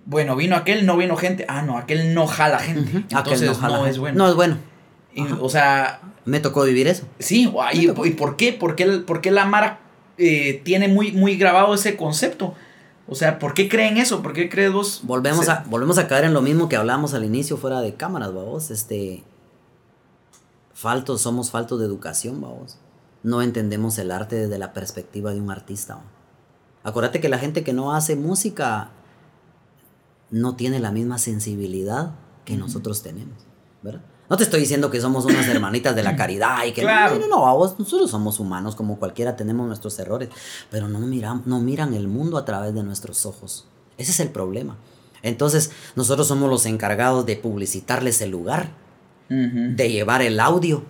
[0.05, 1.45] bueno, vino aquel, no vino gente?
[1.49, 2.91] Ah, no, aquel no jala gente.
[3.15, 3.89] Aquel Entonces no, jala.
[3.91, 4.19] es bueno.
[4.19, 4.59] No es bueno.
[5.15, 7.07] Y, o sea, Me tocó vivir eso.
[7.19, 8.53] Sí, y, y por qué?
[8.53, 9.81] ¿Por qué, por qué la Mara
[10.19, 12.55] eh, tiene muy, muy grabado ese concepto?
[13.09, 14.23] O sea, ¿por qué creen eso?
[14.23, 15.01] ¿Por qué crees vos?
[15.05, 17.95] Volvemos, se- a, volvemos a caer en lo mismo que hablábamos al inicio fuera de
[17.95, 18.71] cámaras, vamos.
[18.71, 19.25] Este.
[20.75, 22.79] Faltos, somos faltos de educación, vamos.
[23.23, 25.97] No entendemos el arte desde la perspectiva de un artista.
[25.97, 26.03] ¿va?
[26.85, 28.91] Acuérdate que la gente que no hace música
[30.31, 32.13] no tiene la misma sensibilidad
[32.45, 33.37] que nosotros tenemos,
[33.83, 34.01] ¿verdad?
[34.33, 37.17] No te estoy diciendo que somos unas hermanitas de la caridad y que Claro.
[37.17, 40.31] no, no, no, vamos, nosotros somos humanos como cualquiera, tenemos nuestros errores,
[40.71, 43.67] pero no miran, no miran el mundo a través de nuestros ojos.
[43.99, 44.79] Ese es el problema.
[45.23, 48.71] Entonces, nosotros somos los encargados de publicitarles el lugar,
[49.29, 50.83] de llevar el audio,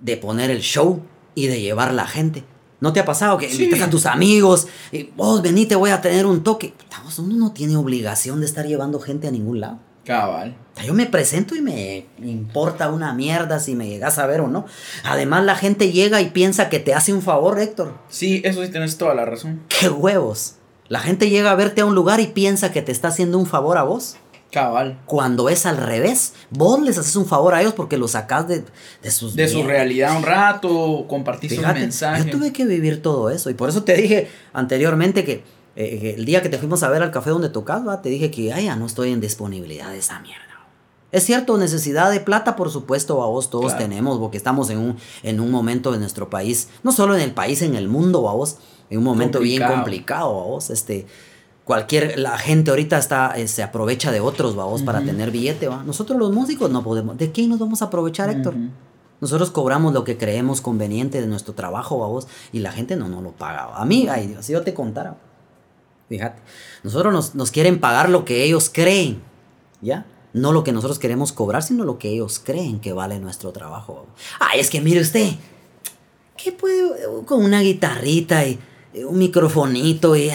[0.00, 1.00] de poner el show
[1.34, 2.44] y de llevar la gente.
[2.80, 3.62] ¿No te ha pasado que Sí.
[3.64, 6.74] invitas a tus amigos y vos vení, te voy a tener un toque?
[7.04, 9.78] Vos, Uno no tiene obligación de estar llevando gente a ningún lado.
[10.04, 10.56] Cabal.
[10.84, 14.66] Yo me presento y me importa una mierda si me llegas a ver o no.
[15.04, 17.98] Además, la gente llega y piensa que te hace un favor, Héctor.
[18.08, 19.60] Sí, eso sí tienes toda la razón.
[19.68, 20.54] ¡Qué huevos!
[20.88, 23.46] La gente llega a verte a un lugar y piensa que te está haciendo un
[23.46, 24.16] favor a vos.
[24.50, 24.98] Cabal.
[25.06, 28.64] Cuando es al revés, vos les haces un favor a ellos porque los sacás de,
[29.00, 32.24] de sus De su realidad un rato, compartís un mensaje.
[32.24, 35.44] yo tuve que vivir todo eso y por eso te dije anteriormente que,
[35.76, 38.02] eh, el día que te fuimos a ver al café donde tocas, ¿va?
[38.02, 40.49] te dije que ay, ya no estoy en disponibilidad de esa mierda.
[41.12, 43.78] Es cierto, necesidad de plata, por supuesto, a vos todos Claro.
[43.78, 47.32] tenemos, porque estamos en un, en un momento de nuestro país, no solo en el
[47.32, 48.58] país, en el mundo, a vos,
[48.90, 50.40] en un momento bien Complicado.
[50.40, 51.06] a vos, este,
[51.64, 55.66] cualquier, la gente ahorita está, eh, se aprovecha de otros, va vos, para tener billete,
[55.68, 55.82] va.
[55.84, 58.54] Nosotros los músicos no podemos, ¿de quién nos vamos a aprovechar, Héctor?
[59.20, 63.22] Nosotros cobramos lo que creemos conveniente de nuestro trabajo, vamos, y la gente no nos
[63.22, 63.74] lo paga.
[63.76, 65.16] A mí, ay Dios, si yo te contara,
[66.08, 66.40] fíjate,
[66.84, 69.20] nosotros nos, nos quieren pagar lo que ellos creen,
[69.82, 70.06] ¿ya?
[70.32, 74.06] No lo que nosotros queremos cobrar, sino lo que ellos creen que vale nuestro trabajo.
[74.38, 75.30] Ay, es que mire usted,
[76.36, 76.92] ¿qué puede
[77.26, 78.58] con una guitarrita y
[79.04, 80.30] un microfonito y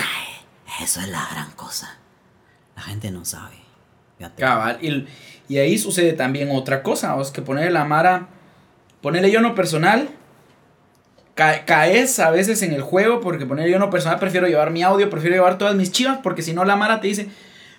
[0.82, 1.98] eso es la gran cosa?
[2.76, 3.56] La gente no sabe.
[4.36, 4.80] Cabal.
[4.82, 5.08] Y,
[5.48, 7.20] y ahí sucede también otra cosa.
[7.22, 8.28] Es que ponerle la Mara.
[9.02, 10.10] Ponerle yo no personal.
[11.36, 13.22] ca- caes a veces en el juego.
[13.22, 14.20] Porque ponerle yo no personal.
[14.20, 15.10] Prefiero llevar mi audio.
[15.10, 16.20] Prefiero llevar todas mis chivas.
[16.22, 17.30] Porque si no, la Mara te dice.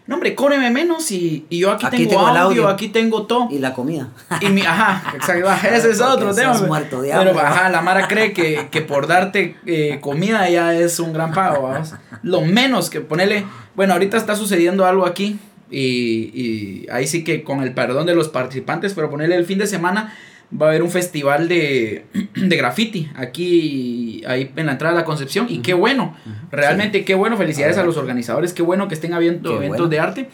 [0.06, 2.68] No hombre, cóbreme menos y, y yo aquí, Aquí tengo, tengo el audio, audio.
[2.68, 3.48] aquí tengo todo.
[3.50, 4.08] Y la comida.
[4.40, 6.52] Y mi, ajá, exacto, ese es otro tema.
[6.56, 6.68] güey.
[6.68, 11.12] muerto Pero ajá, la Mara cree que, que por darte eh, comida ya es un
[11.12, 11.94] gran pago, vamos.
[12.22, 13.44] Lo menos que ponerle,
[13.74, 15.38] bueno, ahorita está sucediendo algo aquí
[15.70, 19.58] y, y ahí sí que con el perdón de los participantes, pero ponerle el fin
[19.58, 20.14] de semana
[20.52, 25.04] va a haber un festival de, de graffiti aquí, ahí en la entrada de la
[25.04, 26.16] Concepción y qué bueno,
[26.50, 29.90] realmente qué bueno, felicidades a los organizadores, qué bueno que estén habiendo Qué eventos bueno.
[29.90, 30.28] de arte.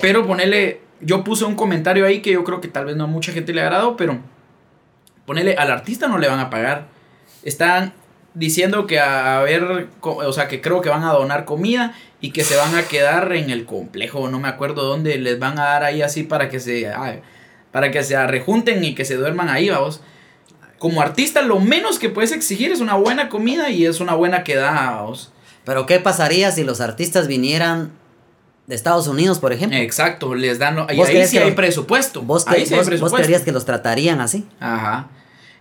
[0.00, 3.06] Pero ponerle, yo puse un comentario ahí que yo creo que tal vez no a
[3.06, 4.18] mucha gente le ha agradado, pero
[5.24, 6.88] ponerle al artista no le van a pagar.
[7.44, 7.92] Están
[8.34, 12.30] diciendo que a, a ver, o sea, que creo que van a donar comida y
[12.30, 15.64] que se van a quedar en el complejo, no me acuerdo dónde, les van a
[15.64, 16.90] dar ahí así para que se,
[17.74, 20.00] para que se rejunten y que se duerman ahí, vamos.
[20.78, 24.44] Como artista, lo menos que puedes exigir es una buena comida y es una buena
[24.44, 25.32] quedada, vamos.
[25.64, 27.90] Pero ¿qué pasaría si los artistas vinieran
[28.68, 29.76] de Estados Unidos, por ejemplo?
[29.76, 32.22] Exacto, les dan, y ¿Vos ahí sí hay presupuesto.
[32.22, 34.46] ¿Vos, ahí hay vos creerías que los tratarían así?
[34.60, 35.08] Ajá.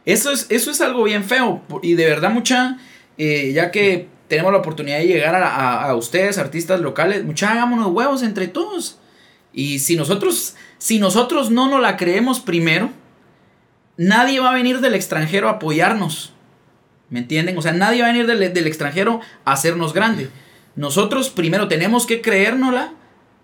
[0.06, 1.64] Eso es, eso es algo bien feo.
[1.82, 2.78] Y de verdad, mucha,
[3.18, 7.52] eh, ya que tenemos la oportunidad de llegar a, a- a ustedes, artistas locales, mucha,
[7.52, 9.00] hagámonos huevos entre todos.
[9.54, 12.90] Y si nosotros, si nosotros no nos la creemos primero,
[13.98, 16.34] nadie va a venir del extranjero a apoyarnos.
[17.10, 17.58] ¿Me entienden?
[17.58, 20.30] O sea, nadie va a venir del, del extranjero a hacernos grande.
[20.76, 22.94] Nosotros primero tenemos que creérnosla,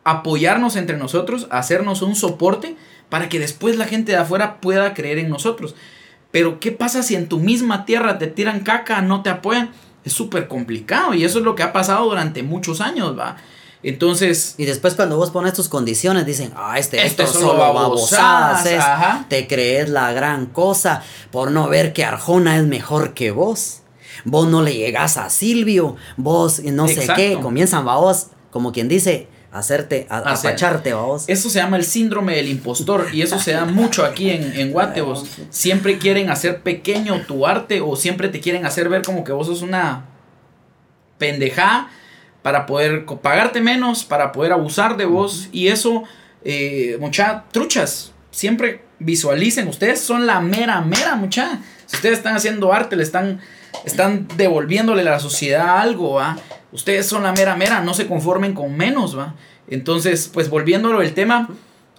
[0.04, 2.76] apoyarnos entre nosotros, hacernos un soporte
[3.10, 5.76] para que después la gente de afuera pueda creer en nosotros.
[6.32, 9.72] Pero ¿qué pasa si en tu misma tierra te tiran caca, no te apoyan?
[10.04, 13.38] Es súper complicado y eso es lo que ha pasado durante muchos años, ¿va?
[13.82, 17.36] Entonces, Y después cuando vos pones tus condiciones dicen, ah, este, Esto esto es es
[17.36, 18.84] solo babosadas, es,
[19.30, 21.02] te crees la gran cosa
[21.32, 23.82] por no ver que Arjona es mejor que vos.
[24.26, 29.30] Vos no le llegás a Silvio, vos no sé qué, comienzan babos, como quien dice,
[29.50, 31.24] a hacerte, a, a apacharte babos.
[31.30, 34.74] Eso se llama el síndrome del impostor y eso se da mucho aquí en, en
[34.74, 35.24] Guate, vos.
[35.52, 39.48] Siempre quieren hacer pequeño tu arte o siempre te quieren hacer ver como que vos
[39.48, 40.06] sos una
[41.18, 41.90] pendejada
[42.50, 46.04] para poder pagarte menos, para poder abusar de vos y eso,
[46.44, 51.60] eh, mucha truchas, siempre visualicen, ustedes son la mera, mera, mucha.
[51.86, 53.40] Si ustedes están haciendo arte, le están,
[53.86, 56.38] están devolviéndole a la sociedad algo, ¿va?
[56.72, 59.36] Ustedes son la mera, mera, no se conformen con menos, ¿va?
[59.68, 61.50] Entonces, pues volviéndolo el tema,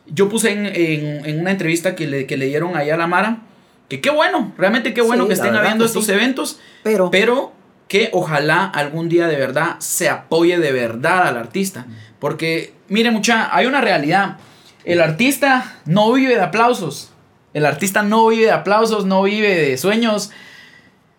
[0.06, 3.06] yo puse en, en- en una entrevista que le, que le dieron allá a la
[3.06, 3.42] Mara,
[3.88, 6.10] que qué bueno, realmente qué bueno Sí, que estén habiendo que estos sí.
[6.12, 7.52] eventos, Pero, pero
[7.90, 11.86] que ojalá algún día de verdad se apoye de verdad al artista.
[12.20, 14.36] Porque, mire mucha, hay una realidad.
[14.84, 17.10] El artista no vive de aplausos.
[17.52, 20.30] El artista no vive de aplausos, no vive de sueños.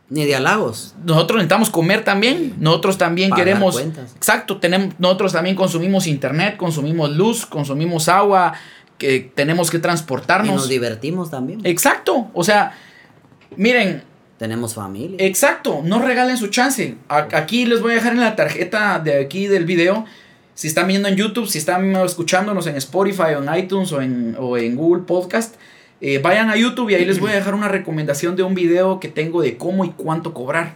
[0.08, 0.96] ni de halagos.
[1.06, 2.56] Nosotros necesitamos comer también.
[2.58, 3.76] Nosotros también Pagar queremos.
[3.76, 4.14] cuentas.
[4.16, 8.54] Exacto, tenemos, nosotros también consumimos internet, consumimos luz, consumimos agua,
[8.98, 10.70] que tenemos que Y nos transportarnos.
[10.70, 11.60] divertimos también.
[11.66, 12.30] Exacto.
[12.34, 12.74] O sea,
[13.58, 14.04] miren,
[14.42, 15.18] Tenemos familia.
[15.20, 16.96] Exacto, no regalen su chance.
[17.10, 20.04] A- Aquí les voy a dejar en la tarjeta de aquí del video.
[20.56, 24.36] Si están viendo en YouTube, si están escuchándonos en Spotify o en iTunes o en,
[24.40, 25.58] o en Google Podcast,
[26.02, 29.00] eh, vayan a YouTube y ahí les voy a dejar una recomendación de un video
[29.00, 30.74] que tengo de cómo y cuánto cobrar.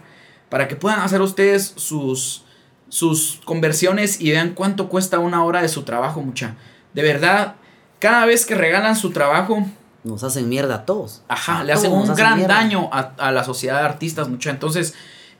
[0.48, 2.44] Para que puedan hacer ustedes sus,
[2.88, 6.54] sus conversiones y vean cuánto cuesta una hora de su trabajo, mucha.
[6.94, 7.56] De verdad,
[7.98, 9.66] cada vez que regalan su trabajo,
[10.06, 11.22] Nos hacen mierda a todos.
[11.28, 12.54] Ajá, A le hacen un gran mierda.
[12.54, 14.50] daño a, a la sociedad de artistas, mucha.
[14.50, 14.94] Entonces,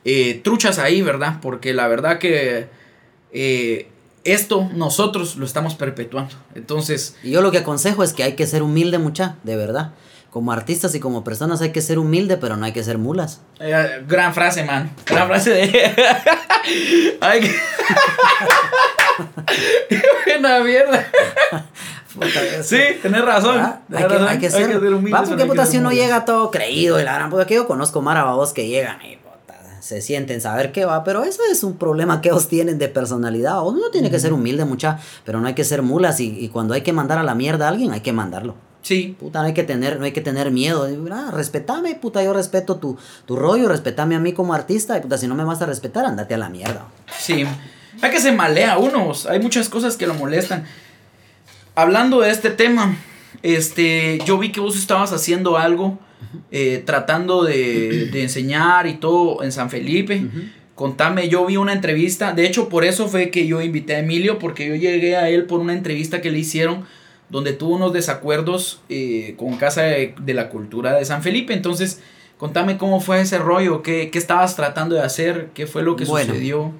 [0.05, 1.37] eh, truchas ahí, ¿verdad?
[1.41, 2.67] Porque la verdad que
[3.31, 3.89] eh,
[4.23, 6.35] esto nosotros lo estamos perpetuando.
[6.55, 9.91] Entonces, Y yo lo que aconsejo es que hay que ser humilde, mucha, de verdad.
[10.31, 13.41] Como artistas y como personas hay que ser humilde, pero no hay que ser mulas.
[13.59, 14.91] eh, gran frase, man.
[15.05, 15.71] Gran frase de...
[16.69, 17.55] Qué-
[19.89, 21.07] Qué buena mierda.
[22.63, 23.59] Sí, tenés razón.
[23.59, 24.27] Ah, hay, que, razón.
[24.27, 26.99] hay que ser, humildes, va, pero porque hay que puta, si uno llega todo creído
[26.99, 30.41] y la gran puta, que yo conozco mara babos que llegan y puta, se sienten
[30.41, 33.65] saber qué va, pero eso es un problema que ellos tienen de personalidad.
[33.65, 36.73] Uno tiene que ser humilde, mucha, pero no hay que ser mulas y, y cuando
[36.73, 38.55] hay que mandar a la mierda a alguien, hay que mandarlo.
[38.87, 40.87] Sí, Puta, no hay que tener, no hay que tener miedo.
[41.11, 45.17] Ah, respetame, puta, yo respeto tu, tu rollo, respetame a mí como artista, y puta,
[45.17, 46.85] si no me vas a respetar, andate a la mierda.
[47.19, 47.45] Sí.
[48.01, 49.11] Hay que se malea uno.
[49.29, 50.65] Hay muchas cosas que lo molestan.
[51.77, 52.97] Hablando de este tema,
[53.43, 55.99] este, yo vi que vos estabas haciendo algo,
[56.51, 60.25] eh, tratando de, de enseñar y todo en San Felipe.
[60.73, 62.33] Contame, yo vi una entrevista.
[62.33, 65.45] De hecho, por eso fue que yo invité a Emilio, porque yo llegué a él
[65.45, 66.85] por una entrevista que le hicieron
[67.29, 71.53] donde tuvo unos desacuerdos eh, con Casa de, de la Cultura de San Felipe.
[71.53, 72.01] Entonces,
[72.39, 76.05] contame cómo fue ese rollo, qué, qué estabas tratando de hacer, qué fue lo que
[76.05, 76.33] Bueno.
[76.33, 76.71] sucedió.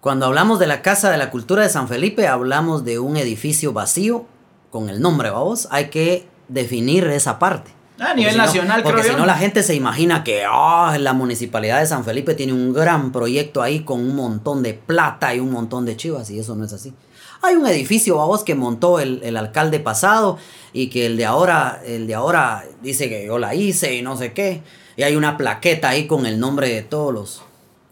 [0.00, 3.72] Cuando hablamos de la Casa de la Cultura de San Felipe, hablamos de un edificio
[3.72, 4.26] vacío
[4.70, 5.66] con el nombre, vamos.
[5.70, 7.72] Hay que definir esa parte.
[7.98, 10.44] A nivel Porque si no- nacional, Porque creo si no, la gente se imagina que
[10.48, 14.72] ah, la municipalidad de San Felipe tiene un gran proyecto ahí con un montón de
[14.74, 16.94] plata y un montón de chivas, y eso no es así.
[17.42, 20.38] Hay un edificio, vamos, que montó el, el alcalde pasado
[20.72, 24.16] y que el de ahora, el de ahora dice que yo la hice y no
[24.16, 24.62] sé qué.
[24.96, 27.42] Y hay una plaqueta ahí con el nombre de todos los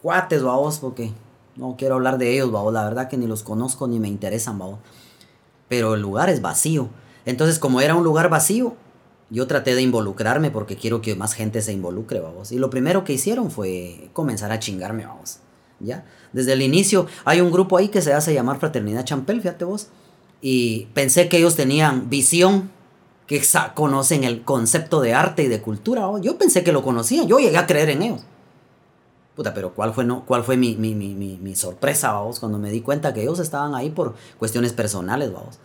[0.01, 1.11] cuates, vamos, porque
[1.57, 2.73] no quiero hablar de ellos, vamos.
[2.73, 4.59] La verdad que ni los conozco ni me interesan.
[5.67, 6.89] Pero el lugar es vacío.
[7.25, 8.75] Entonces, como era un lugar vacío,
[9.29, 12.51] yo traté de involucrarme porque quiero que más gente se involucre, vamos.
[12.51, 15.39] Y lo primero que hicieron fue comenzar a chingarme, vamos.
[15.79, 16.05] ¿Ya?
[16.33, 19.89] Desde el inicio hay un grupo ahí que se hace llamar Fraternidad Champel, fíjate vos.
[20.41, 22.71] Y pensé que ellos tenían visión,
[23.25, 23.41] que
[23.73, 26.09] conocen el concepto de arte y de cultura.
[26.21, 28.21] Yo pensé que lo conocían, yo llegué a creer en ellos.
[29.37, 32.39] Puta, pero ¿cuál fue, no, cuál fue mi, mi, mi, mi, mi sorpresa, vamos?
[32.41, 35.59] Cuando me di cuenta que ellos estaban ahí por cuestiones personales, vamos.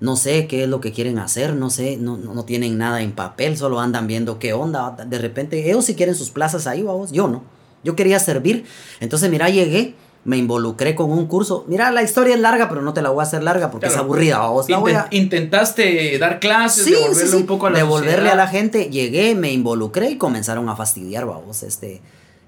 [0.00, 3.02] No sé qué es lo que quieren hacer, no sé, no, no, no tienen nada
[3.02, 4.92] en papel, solo andan viendo qué onda.
[5.06, 7.42] De repente, ellos sí quieren sus plazas ahí, vamos, yo no.
[7.84, 8.64] Yo quería servir.
[9.00, 9.94] Entonces, mira, llegué,
[10.24, 11.64] me involucré con un curso.
[11.68, 14.00] Mira, la historia es larga, pero no te la voy a hacer larga porque Claro.
[14.00, 14.68] es aburrida, vamos.
[14.70, 15.04] La voy a...
[15.10, 17.36] Inten- Intentaste dar clases, Sí, devolverle sí, sí.
[17.36, 18.32] un poco a la Devolverle sociedad.
[18.32, 18.88] a la gente.
[18.90, 21.62] Llegué, me involucré y comenzaron a fastidiar, vamos.
[21.62, 22.00] Este,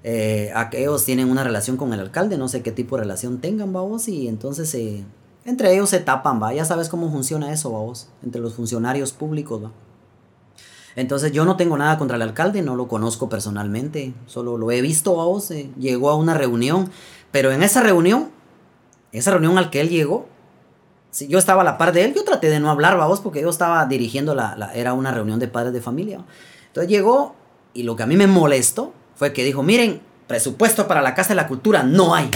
[0.03, 3.71] eh, aquellos tienen una relación con el alcalde, no sé qué tipo de relación tengan,
[3.73, 4.07] vamos.
[4.07, 5.03] Y entonces eh,
[5.45, 6.53] entre ellos se tapan, va.
[6.53, 7.93] Ya sabes cómo funciona eso.
[8.23, 9.71] Entre los funcionarios públicos, va.
[10.95, 14.81] Entonces yo no tengo nada contra el alcalde, no lo conozco personalmente, solo lo he
[14.81, 16.91] visto, eh, llegó a una reunión,
[17.31, 18.29] pero en esa reunión,
[19.11, 20.27] esa reunión al que él llegó,
[21.09, 23.41] si yo estaba a la par de él, yo traté de no hablar, vamos, porque
[23.41, 26.23] yo estaba dirigiendo la, la- era una reunión de padres de familia.
[26.67, 27.33] Entonces llegó
[27.73, 31.29] y lo que a mí me molestó fue que dijo, miren, presupuesto para la Casa
[31.29, 32.29] de la Cultura no hay.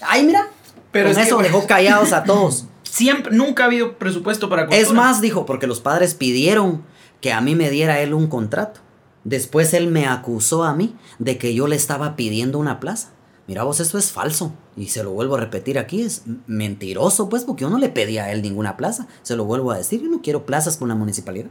[0.00, 0.48] Ay, mira,
[0.92, 2.66] Pero con es eso dejó callados a todos.
[2.82, 4.80] Siempre, nunca ha habido presupuesto para cultura.
[4.80, 6.84] Es más, dijo, porque los padres pidieron
[7.20, 8.80] que a mí me diera él un contrato.
[9.24, 13.10] Después él me acusó a mí de que yo le estaba pidiendo una plaza.
[13.46, 14.52] Mira vos, eso es falso.
[14.76, 18.18] Y se lo vuelvo a repetir aquí, es mentiroso, pues, porque yo no le pedí
[18.18, 19.08] a él ninguna plaza.
[19.22, 21.50] Se lo vuelvo a decir, yo no quiero plazas con la municipalidad.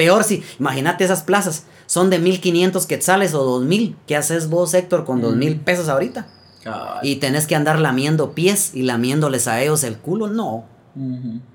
[0.00, 3.98] Peor si, imagínate esas plazas, son de 1500 quetzales o 2000.
[4.06, 6.26] ¿Qué haces vos, Héctor, con 2000 pesos ahorita?
[7.02, 10.28] Y tenés que andar lamiendo pies y lamiéndoles a ellos el culo.
[10.28, 10.64] No,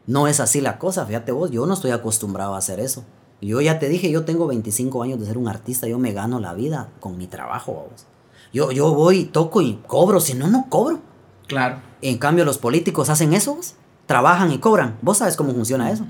[0.06, 3.04] no es así la cosa, fíjate vos, yo no estoy acostumbrado a hacer eso.
[3.42, 6.40] Yo ya te dije, yo tengo 25 años de ser un artista, yo me gano
[6.40, 8.06] la vida con mi trabajo, vamos.
[8.54, 11.00] Yo, yo voy, toco y cobro, si no, no cobro.
[11.48, 11.78] Claro.
[12.04, 13.74] En cambio, los políticos hacen eso, vos.
[14.06, 15.00] trabajan y cobran.
[15.02, 16.06] Vos sabes cómo funciona eso.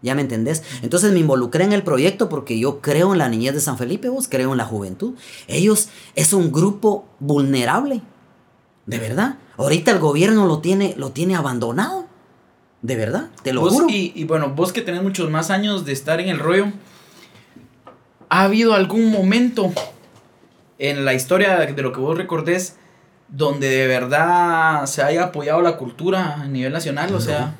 [0.00, 0.62] ¿Ya me entendés?
[0.82, 4.08] Entonces me involucré en el proyecto porque yo creo en la niñez de San Felipe,
[4.08, 5.14] vos creo en la juventud.
[5.48, 8.00] Ellos es un grupo vulnerable.
[8.86, 9.36] De verdad.
[9.56, 12.06] Ahorita el gobierno lo tiene, lo tiene abandonado.
[12.80, 13.86] De verdad, te lo Vos- juro.
[13.90, 16.66] y, y bueno, vos que tenés muchos más años de estar en el rollo,
[18.28, 19.72] ¿ha habido algún momento
[20.78, 22.76] en la historia de lo que vos recordés
[23.28, 27.12] donde de verdad se haya apoyado la cultura a nivel nacional?
[27.14, 27.56] O sea,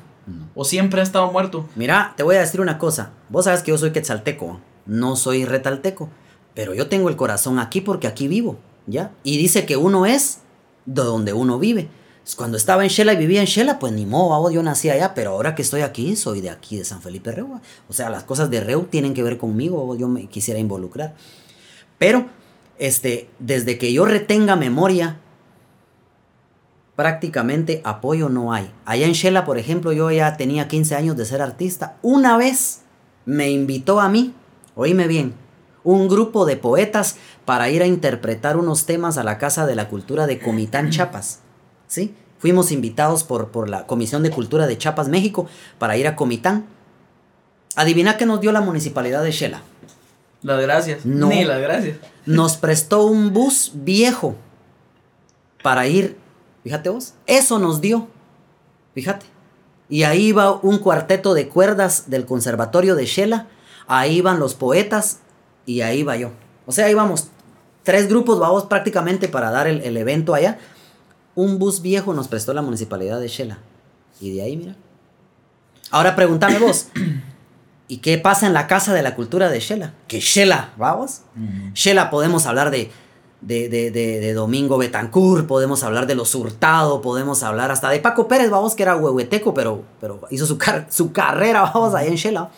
[0.55, 1.67] ¿o siempre ha estado muerto?
[1.75, 3.11] Mira, te voy a decir una cosa.
[3.29, 6.09] Vos sabes que yo soy quetzalteco, no soy retalteco.
[6.53, 8.57] Pero yo tengo el corazón aquí porque aquí vivo,
[8.87, 9.11] ¿ya?
[9.23, 10.39] Y dice que uno es
[10.85, 11.89] de donde uno vive.
[12.23, 15.13] Pues Cuando estaba en Shela y vivía en Shela, pues ni modo, yo nací allá,
[15.13, 17.49] pero ahora que estoy aquí, soy de aquí, de San Felipe Reu.
[17.51, 17.61] va.
[17.87, 21.15] O sea, las cosas de Reu tienen que ver conmigo, yo me quisiera involucrar.
[21.97, 22.27] Pero,
[22.77, 25.19] este, desde que yo retenga memoria,
[26.99, 28.69] prácticamente apoyo no hay.
[28.83, 31.95] Allá en Shela, por ejemplo, yo ya tenía 15 años de ser artista.
[32.01, 32.81] Una vez
[33.23, 34.33] me invitó a mí,
[34.75, 35.33] oíme bien,
[35.85, 39.87] un grupo de poetas para ir a interpretar unos temas a la Casa de la
[39.87, 41.39] Cultura de Comitán, Chiapas.
[41.87, 42.13] ¿Sí?
[42.37, 45.47] Fuimos invitados por, por la Comisión de Cultura de Chiapas, México,
[45.77, 46.65] para ir a Comitán.
[47.77, 49.61] Adivina qué nos dio la municipalidad de Shela.
[50.41, 51.05] Las gracias.
[51.05, 51.29] No.
[51.29, 51.95] Ni las gracias.
[52.25, 54.35] Nos prestó un bus viejo
[55.63, 56.17] para ir.
[56.63, 58.07] Fíjate vos, eso nos dio.
[58.93, 59.25] Fíjate.
[59.89, 63.47] Y ahí iba un cuarteto de cuerdas del Conservatorio de Shela.
[63.87, 65.19] Ahí iban los poetas
[65.65, 66.31] y ahí iba yo.
[66.65, 67.29] O sea, íbamos
[67.83, 70.59] tres grupos, vamos prácticamente para dar el, el evento allá.
[71.33, 73.59] Un bus viejo nos prestó la municipalidad de Shela.
[74.21, 74.75] Y de ahí, mira.
[75.91, 76.87] Ahora pregúntame vos.
[77.87, 79.93] ¿Y qué pasa en la Casa de la Cultura de Shela?
[80.07, 81.21] Que Shela, vamos.
[81.73, 82.91] Shela podemos hablar de,
[83.41, 87.99] de, de, de- de Domingo Betancourt, podemos hablar de los Hurtado, podemos hablar hasta de
[87.99, 92.07] Paco Pérez, vamos, que era huehueteco, pero, pero hizo su, car- su carrera, vamos, ahí
[92.09, 92.49] en Shela.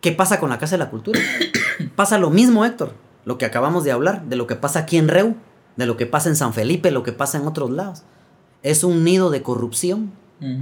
[0.00, 1.18] ¿Qué pasa con la Casa de la Cultura?
[1.96, 2.92] pasa lo mismo, Héctor,
[3.24, 5.34] lo que acabamos de hablar, de lo que pasa aquí en Reu.
[5.76, 8.02] de lo que pasa en San Felipe, lo que pasa en otros lados.
[8.62, 10.12] Es un nido de corrupción,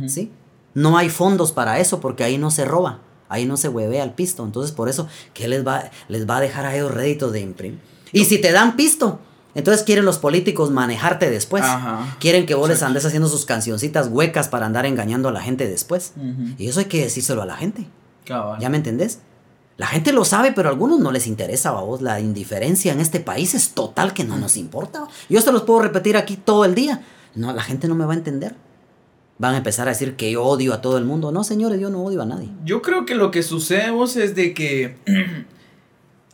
[0.09, 0.31] ¿sí?
[0.75, 2.99] No hay fondos para eso porque ahí no se roba,
[3.31, 4.45] ahí no se huevea el pisto.
[4.45, 7.81] Entonces, por eso, ¿qué les va, les va a dejar a ellos réditos de imprimir?
[8.17, 9.21] Y si te dan pisto,
[9.55, 11.63] entonces quieren los políticos manejarte después.
[12.19, 15.69] Quieren que vos les andes haciendo sus cancioncitas huecas para andar engañando a la gente
[15.69, 16.15] después.
[16.57, 17.87] Y eso hay que decírselo a la gente.
[18.27, 19.21] ¿Ya me entendés?
[19.77, 22.01] La gente lo sabe, pero a algunos no les interesa, a vos.
[22.01, 25.07] La indiferencia en este país es total que no nos importa.
[25.29, 27.03] Yo se los puedo repetir aquí todo el día.
[27.35, 28.55] No, la gente no me va a entender.
[29.37, 31.31] Van a empezar a decir que yo odio a todo el mundo.
[31.33, 32.49] No, señores, yo no odio a nadie.
[32.65, 34.97] Yo creo que lo que sucede vos es de que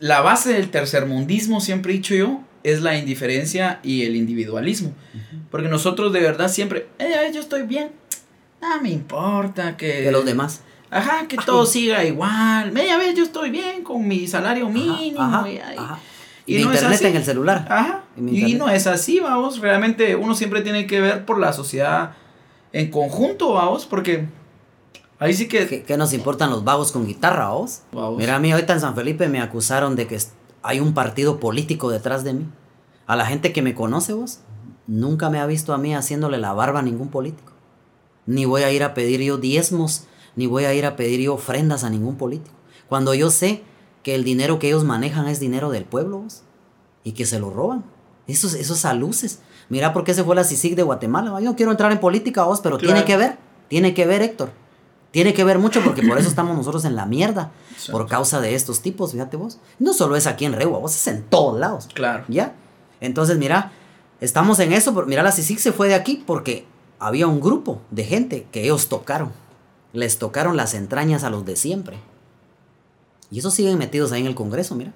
[0.03, 4.93] la base del tercermundismo, siempre he dicho yo, es la indiferencia y el individualismo.
[5.49, 7.93] Porque nosotros de verdad siempre, eh, yo estoy bien,
[8.61, 10.03] no me importa que...
[10.03, 10.63] De los demás.
[10.91, 12.73] Ajá, que todo siga igual.
[12.73, 15.47] Media vez yo estoy bien con mi salario mínimo.
[16.47, 17.07] y, no internet es así.
[17.07, 17.65] en el celular.
[17.71, 18.03] Ajá.
[18.17, 19.61] Y, no es así, vamos.
[19.61, 22.15] Realmente uno siempre tiene que ver por la sociedad
[22.73, 24.27] en conjunto, vamos, porque
[25.23, 25.83] ahí sí que...
[25.83, 27.83] ¿Qué, nos importan los vagos con guitarra, vos?
[28.17, 30.19] Mira, a mí ahorita en San Felipe me acusaron de que
[30.63, 32.47] hay un partido político detrás de mí.
[33.07, 34.41] A la gente que me conoce vos,
[34.87, 37.53] nunca me ha visto a mí haciéndole la barba a ningún político.
[38.27, 40.07] Ni voy a ir a pedir yo diezmos,
[40.37, 42.57] ni voy a ir a pedir yo ofrendas a ningún político.
[42.89, 43.63] Cuando yo sé
[44.03, 46.43] que el dinero que ellos manejan es dinero del pueblo vos,
[47.05, 47.85] y que se lo roban.
[48.27, 49.41] Esos, esos aluces.
[49.69, 51.41] Mira por qué se fue la CICIG de Guatemala.
[51.41, 53.39] Yo no quiero entrar en política vos, pero tiene que ver.
[53.69, 54.53] Tiene que ver, Héctor.
[55.13, 57.53] Tiene que ver mucho porque por eso estamos nosotros en la mierda.
[57.91, 59.59] Por causa de estos tipos, fíjate vos.
[59.79, 61.89] No solo es aquí en Reua, vos es en todos lados.
[61.95, 62.25] Claro.
[62.29, 62.55] ¿Ya?
[63.01, 63.73] Entonces, mira,
[64.21, 64.93] estamos en eso.
[65.07, 66.67] Mira, la CICIC se fue de aquí porque
[66.99, 69.31] había un grupo de gente que ellos tocaron.
[69.93, 71.99] Les tocaron las entrañas a los de siempre.
[73.31, 74.93] Y esos siguen metidos ahí en el Congreso, mira.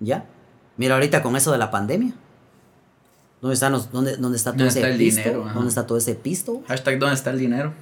[0.00, 0.26] ¿Ya?
[0.76, 2.14] Mira ahorita con eso de la pandemia.
[3.40, 5.44] ¿Dónde, están los, dónde, dónde está todo ese pisto?
[5.52, 6.62] ¿Dónde está todo ese pisto?
[6.68, 7.72] Hashtag ¿dónde está el dinero?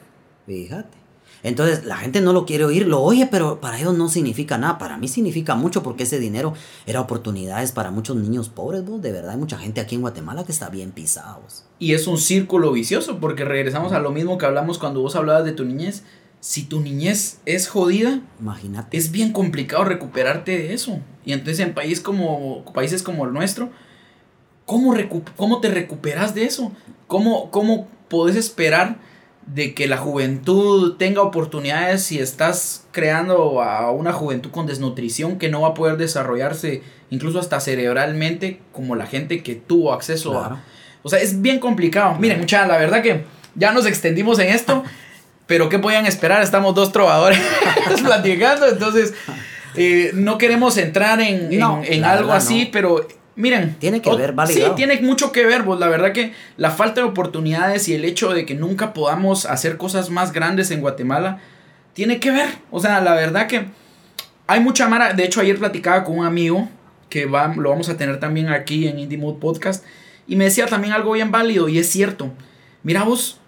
[0.47, 1.00] Fíjate.
[1.43, 4.79] Entonces la gente no lo quiere oír, lo oye, pero para ellos no significa nada.
[4.79, 6.55] Para mí significa mucho porque ese dinero
[6.87, 9.01] era oportunidades para muchos niños pobres, vos.
[9.01, 11.39] De verdad, hay mucha gente aquí en Guatemala que está bien pisada,
[11.79, 15.45] Y es un círculo vicioso porque regresamos a lo mismo que hablamos cuando vos hablabas
[15.45, 16.03] de tu niñez.
[16.41, 18.97] Si tu niñez es jodida, imagínate.
[18.97, 20.99] Es bien complicado recuperarte de eso.
[21.25, 23.71] Y entonces en país como, países como el nuestro,
[24.65, 24.95] ¿cómo,
[25.37, 26.73] cómo te recuperas de eso?
[27.07, 28.99] ¿Cómo, cómo podés esperar?
[29.47, 35.49] De que la juventud tenga oportunidades si estás creando a una juventud con desnutrición que
[35.49, 40.63] no va a poder desarrollarse incluso hasta cerebralmente como la gente que tuvo acceso a...
[41.03, 42.15] O sea, es bien complicado.
[42.19, 43.25] Miren, muchachos, la verdad que
[43.55, 44.85] ya nos extendimos en esto,
[45.47, 46.43] pero ¿qué podían esperar?
[46.43, 47.41] Estamos dos trovadores
[48.05, 49.15] platicando, entonces
[49.75, 53.07] eh, no queremos entrar en, en, algo así, pero
[53.41, 53.77] Miren.
[53.79, 54.53] Tiene que ver, vale.
[54.53, 58.05] Sí, tiene mucho que ver, pues la verdad que la falta de oportunidades y el
[58.05, 61.41] hecho de que nunca podamos hacer cosas más grandes en Guatemala,
[61.95, 62.49] tiene que ver.
[62.71, 63.67] O sea, la verdad que
[64.47, 65.15] hay mucha mara.
[65.15, 66.69] De hecho, ayer platicaba con un amigo
[67.09, 69.85] que va, lo vamos a tener también aquí en Indie Mood Podcast.
[70.29, 72.31] Y me decía también algo bien válido, y es cierto.
[72.83, 73.41] Mira vos,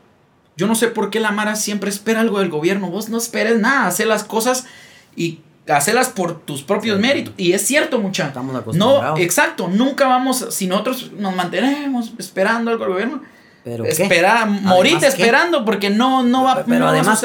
[0.56, 2.90] yo no sé por qué la Mara siempre espera algo del gobierno.
[2.90, 4.66] Vos no esperes nada, hace las cosas
[5.14, 7.34] y hacerlas por tus propios méritos.
[7.36, 8.28] Y es cierto, mucha.
[8.28, 9.18] Estamos acostumbrados.
[9.18, 13.22] No, exacto, nunca vamos, si nosotros nos mantenemos esperando algo del gobierno,
[13.64, 17.24] pero espera, morirte esperando porque no, no va, pero además,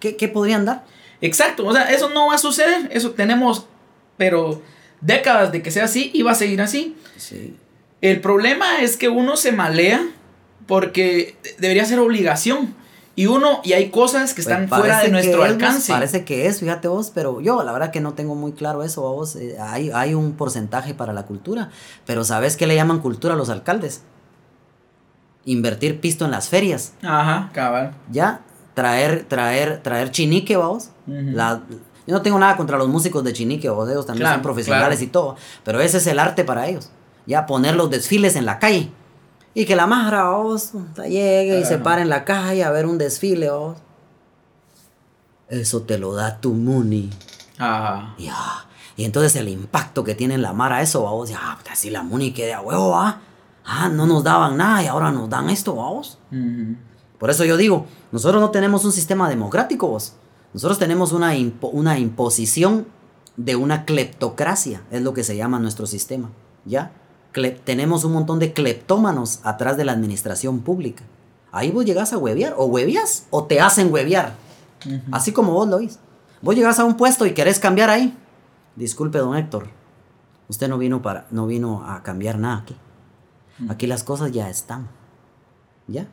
[0.00, 0.16] ¿qué?
[0.16, 0.28] ¿qué?
[0.28, 0.84] podrían dar?
[1.20, 3.66] Exacto, o sea, eso no va a suceder, eso tenemos,
[4.16, 4.62] pero
[5.00, 6.96] décadas de que sea así y va a seguir así.
[7.16, 7.56] Sí.
[8.00, 10.06] El problema es que uno se malea
[10.66, 12.74] porque debería ser obligación.
[13.18, 15.92] Y uno, y hay cosas que están pues fuera de nuestro alcance.
[15.92, 19.02] parece que es, fíjate vos, pero yo la verdad que no tengo muy claro eso,
[19.02, 19.34] vos.
[19.34, 21.70] Eh, hay, hay un porcentaje para la cultura,
[22.06, 24.02] pero ¿sabes qué le llaman cultura a los alcaldes?
[25.46, 26.92] Invertir pisto en las ferias.
[27.02, 27.92] Ajá, cabal.
[28.08, 28.42] Ya,
[28.74, 30.90] traer, traer, traer chinique, vos.
[31.08, 31.62] la,
[32.06, 35.08] yo no tengo nada contra los músicos de chinique, vos, ellos también son profesionales y
[35.08, 36.92] todo, pero ese es el arte para ellos.
[37.26, 38.92] Ya, poner los desfiles en la calle.
[39.58, 42.96] Y que la más vos, llegue y se para en la calle a ver un
[42.96, 43.76] desfile, vos.
[45.48, 47.10] Eso te lo da tu Muni.
[47.58, 48.14] Ajá.
[48.18, 48.36] Ya.
[48.96, 52.04] Y entonces el impacto que tiene en la Mara eso, vos, ya, pues, así la
[52.04, 53.20] Muni queda a huevo, ¿ah?
[53.64, 56.20] Ah, no nos daban nada y ahora nos dan esto, vos.
[57.18, 60.14] Por eso yo digo, nosotros no tenemos un sistema democrático, vos.
[60.54, 61.32] Nosotros tenemos una,
[61.62, 62.86] una imposición
[63.36, 66.30] de una cleptocracia, es lo que se llama nuestro sistema,
[66.64, 66.92] ¿ya?
[67.64, 71.04] Tenemos un montón de cleptómanos atrás de la administración pública.
[71.52, 74.34] Ahí vos llegás a hueviar, o huevías o te hacen hueviar.
[75.10, 75.98] Así como vos lo oís.
[76.40, 78.16] Vos llegás a un puesto y querés cambiar ahí.
[78.76, 79.68] Disculpe, don Héctor.
[80.48, 82.76] Usted no vino, para, no vino a cambiar nada aquí.
[83.68, 84.88] Aquí las cosas ya están.
[85.88, 86.06] ¿Ya?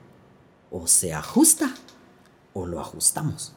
[0.72, 1.70] O se ajusta
[2.54, 3.54] o lo ajustamos.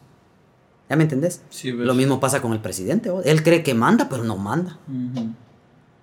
[0.90, 1.42] ¿Ya me entendés?
[1.50, 1.86] Sí, ves.
[1.86, 3.10] Lo mismo pasa con el presidente.
[3.24, 4.78] Él cree que manda, pero no manda.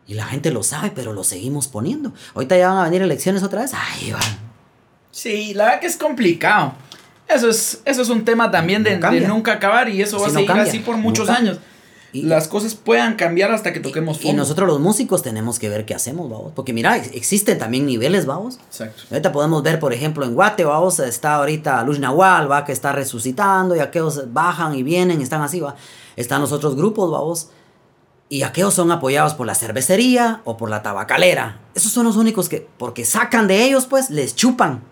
[0.08, 2.14] Y la gente lo sabe, pero lo seguimos poniendo.
[2.36, 3.72] Ahorita ya van a venir elecciones otra vez.
[3.74, 4.22] Ahí van.
[5.12, 6.74] Sí, la verdad que es complicado.
[7.28, 9.22] Eso es, eso es un tema también de, No cambia.
[9.22, 10.64] de nunca acabar y eso va a no seguir cambia.
[10.66, 11.58] así por muchos años.
[12.14, 14.38] Y- Las cosas puedan cambiar hasta que toquemos Y fondo.
[14.43, 16.51] nosotros los músicos tenemos que ver qué hacemos, vamos.
[16.56, 18.60] Porque mira, ex- existen también niveles, vamos.
[18.68, 19.03] Exacto.
[19.12, 22.91] Ahorita podemos ver, por ejemplo, en Guate, vamos, está ahorita Luz Nahual, va, que está
[22.93, 25.76] resucitando, y aquellos bajan y vienen, están así, va.
[26.16, 27.49] Están los otros grupos, vamos.
[28.28, 31.59] Y aquellos son apoyados por la cervecería o por la tabacalera.
[31.76, 34.84] Esos son los únicos que, porque sacan de ellos, pues, les chupan.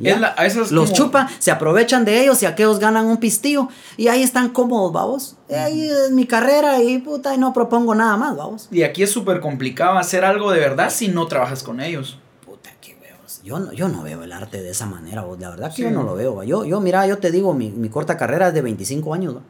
[0.00, 3.68] La- a esas los como- chupan, se aprovechan de ellos y aquellos ganan un pistillo.
[3.96, 5.36] Y ahí están cómodos, vamos.
[5.48, 8.68] Y ahí es mi carrera y puta, y no propongo nada más, vamos.
[8.72, 12.18] Y aquí es súper complicado hacer algo de verdad si no trabajas con ellos.
[12.44, 13.40] Puta, qué huevos.
[13.44, 15.38] Yo no, yo no veo el arte de esa manera, vos.
[15.40, 15.82] La verdad que Sí.
[15.82, 16.42] yo no lo veo.
[16.42, 19.40] Yo, yo, mira, yo te digo, mi, mi corta carrera es de 25 años, ¿va?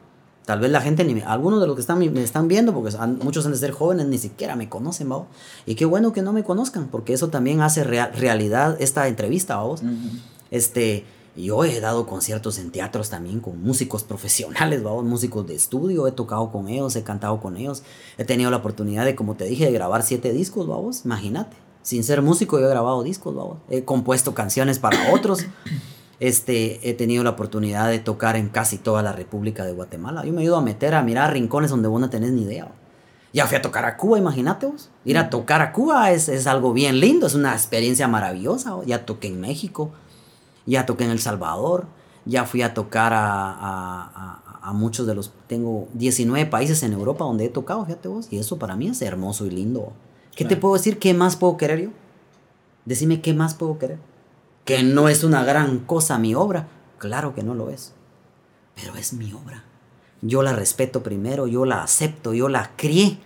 [0.44, 2.96] Tal vez la gente, ni me- algunos de los que están, me están viendo, porque
[2.98, 5.24] han- muchos han de ser jóvenes, ni siquiera me conocen, ¿va?
[5.66, 9.56] Y qué bueno que no me conozcan, porque eso también hace rea- realidad esta entrevista,
[9.56, 9.62] ¿va?
[9.64, 9.82] vos?
[10.50, 11.04] Este,
[11.36, 15.00] yo he dado conciertos en teatros también con músicos profesionales, ¿va?
[15.02, 17.82] músicos de estudio, he tocado con ellos, he cantado con ellos,
[18.18, 21.56] he tenido la oportunidad de, como te dije, de grabar siete discos, vamos, imagínate.
[21.82, 23.58] Sin ser músico yo he grabado discos, vamos.
[23.68, 25.46] He compuesto canciones para otros.
[26.22, 30.24] Este, he tenido la oportunidad de tocar en casi toda la República de Guatemala.
[30.24, 32.68] Yo me he ido a meter a mirar rincones donde vos no tenés ni idea.
[33.32, 34.88] Ya fui a tocar a Cuba, imagínate vos.
[35.04, 38.76] Ir a tocar a Cuba es, es algo bien lindo, es una experiencia maravillosa.
[38.86, 39.90] Ya toqué en México,
[40.64, 41.86] ya toqué en El Salvador,
[42.24, 45.32] ya fui a tocar a, a- a- a muchos de los...
[45.48, 49.02] Tengo 19 países en Europa donde he tocado, fíjate vos, y eso para mí es
[49.02, 49.92] hermoso y lindo.
[50.36, 51.00] ¿Qué te puedo decir?
[51.00, 51.90] ¿Qué más puedo querer yo?
[52.84, 53.98] Decime qué más puedo querer.
[54.64, 56.68] Que no es una gran cosa mi obra.
[56.98, 57.94] Claro que no lo es.
[58.74, 59.64] Pero es mi obra.
[60.20, 63.18] Yo la respeto primero, yo la acepto, yo la crié.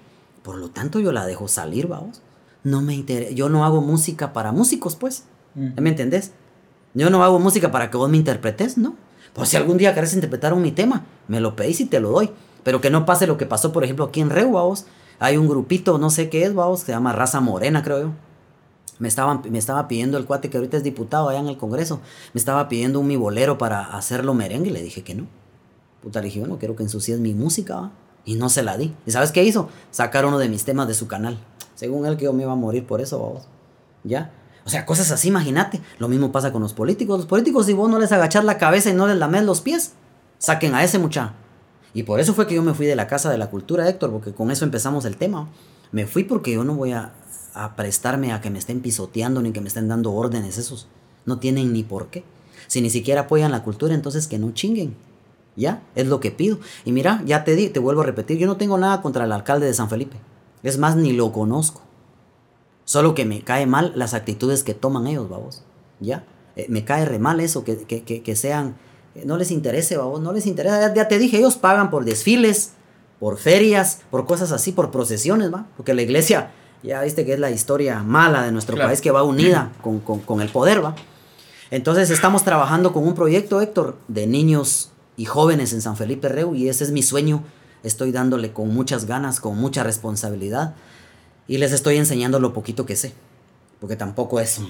[0.42, 2.22] Por lo tanto, yo la dejo salir, vamos.
[2.64, 3.32] No me interesa.
[3.32, 5.24] Yo no hago música para músicos, pues.
[5.54, 5.80] Ujú.
[5.80, 6.32] ¿Me entendés?
[6.94, 8.96] Yo no hago música para que vos me interpretes, ¿no?
[9.34, 12.10] Pues si algún día querés interpretar un mi tema, me lo pedís y te lo
[12.10, 12.30] doy.
[12.64, 14.86] Pero que no pase lo que pasó, por ejemplo, aquí en Reu, vamos.
[15.18, 18.12] Hay un grupito, no sé qué es, vamos, que se llama Raza Morena, creo yo.
[18.98, 22.00] Me, estaban, me estaba pidiendo el cuate que ahorita es diputado allá en el Congreso.
[22.32, 25.26] Me estaba pidiendo un mi bolero para hacerlo merengue le dije que no.
[26.02, 27.90] Puta, le dije, yo no quiero que ensucies mi música.
[28.24, 28.92] Y no se la di.
[29.06, 29.68] ¿Y sabes qué hizo?
[29.90, 31.38] Sacar uno de mis temas de su canal.
[31.76, 33.46] Según él que yo me iba a morir por eso, vamos.
[34.02, 34.32] ¿Ya?
[34.64, 35.80] O sea, cosas así, imagínate.
[35.98, 37.18] Lo mismo pasa con los políticos.
[37.18, 39.92] Los políticos, si vos no les agachás la cabeza y no les lames los pies,
[40.38, 41.32] saquen a ese muchacho.
[41.94, 44.10] Y por eso fue que yo me fui de la Casa de la Cultura, Héctor,
[44.10, 45.48] porque con eso empezamos el tema.
[45.92, 47.12] Me fui porque yo no voy a,
[47.64, 50.86] a prestarme a que me estén pisoteando ni que me estén dando órdenes esos.
[51.24, 52.22] No tienen ni por qué.
[52.66, 54.96] Si ni siquiera apoyan la cultura, entonces que no chinguen.
[55.56, 55.82] ¿Ya?
[55.94, 56.58] Es lo que pido.
[56.84, 59.32] Y mira, ya te di, te vuelvo a repetir, yo no tengo nada contra el
[59.32, 60.16] alcalde de San Felipe.
[60.62, 61.80] Es más, ni lo conozco.
[62.84, 65.62] Solo que me cae mal las actitudes que toman ellos, babos.
[65.98, 66.24] ¿Ya?
[66.56, 68.76] Eh, me cae re mal eso, que, que, que, sean...
[69.14, 70.80] eh, No les interese, babos, no les interesa.
[70.80, 72.72] Ya, ya te dije, ellos pagan por desfiles,
[73.18, 75.66] por ferias, por cosas así, por procesiones, ¿va?
[75.76, 76.50] Porque la iglesia,
[76.86, 78.88] ya viste que es la historia mala de nuestro Claro.
[78.90, 80.94] país que va unida con, con, con el poder, ¿va?
[81.70, 86.54] Entonces estamos trabajando con un proyecto, Héctor, de niños y jóvenes en San Felipe Reu
[86.54, 87.42] y ese es mi sueño.
[87.82, 90.74] Estoy dándole con muchas ganas, con mucha responsabilidad
[91.48, 93.12] y les estoy enseñando lo poquito que sé,
[93.80, 94.60] porque tampoco es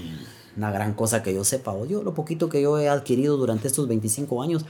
[0.57, 1.73] una gran cosa que yo sepa.
[1.73, 4.64] o Yo lo poquito que yo he adquirido durante estos 25 años,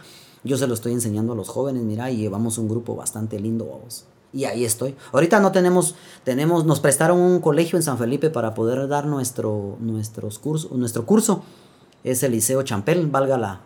[0.44, 3.66] yo se lo estoy enseñando a los jóvenes, mira, y llevamos un grupo bastante lindo,
[3.66, 4.04] vamos.
[4.32, 4.96] Y ahí estoy.
[5.12, 9.76] Ahorita no tenemos, tenemos, nos prestaron un colegio en San Felipe para poder dar nuestro,
[9.80, 11.42] nuestros cursos, nuestro curso.
[12.04, 13.60] Es el Liceo Champel, valga la,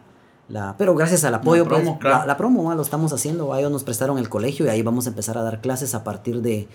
[0.48, 2.18] la pero gracias al apoyo, pues, promo, claro.
[2.20, 2.74] la, la promo, ¿va?
[2.74, 3.54] lo estamos haciendo.
[3.56, 6.40] Ellos nos prestaron el colegio y ahí vamos a empezar a dar clases a partir
[6.40, 6.68] de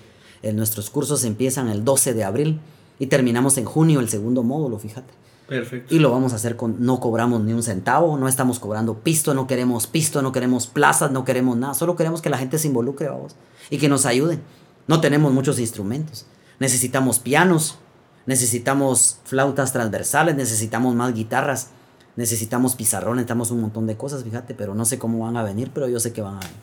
[0.45, 2.59] eh, nuestros cursos empiezan el 12 de abril
[2.99, 5.11] y terminamos en junio el segundo módulo, fíjate.
[5.47, 5.93] Perfecto.
[5.93, 9.33] Y lo vamos a hacer con, no cobramos ni un centavo, no estamos cobrando pisto,
[9.33, 12.67] no queremos pisto, no queremos plazas, no queremos nada, solo queremos que la gente se
[12.67, 13.35] involucre, vamos,
[13.69, 14.41] y que nos ayuden.
[14.87, 16.25] No tenemos muchos instrumentos,
[16.59, 17.77] necesitamos pianos,
[18.25, 21.69] necesitamos flautas transversales, necesitamos más guitarras,
[22.15, 25.69] necesitamos pizarrones, necesitamos un montón de cosas, fíjate, pero no sé cómo van a venir,
[25.73, 26.55] pero yo sé que van a venir.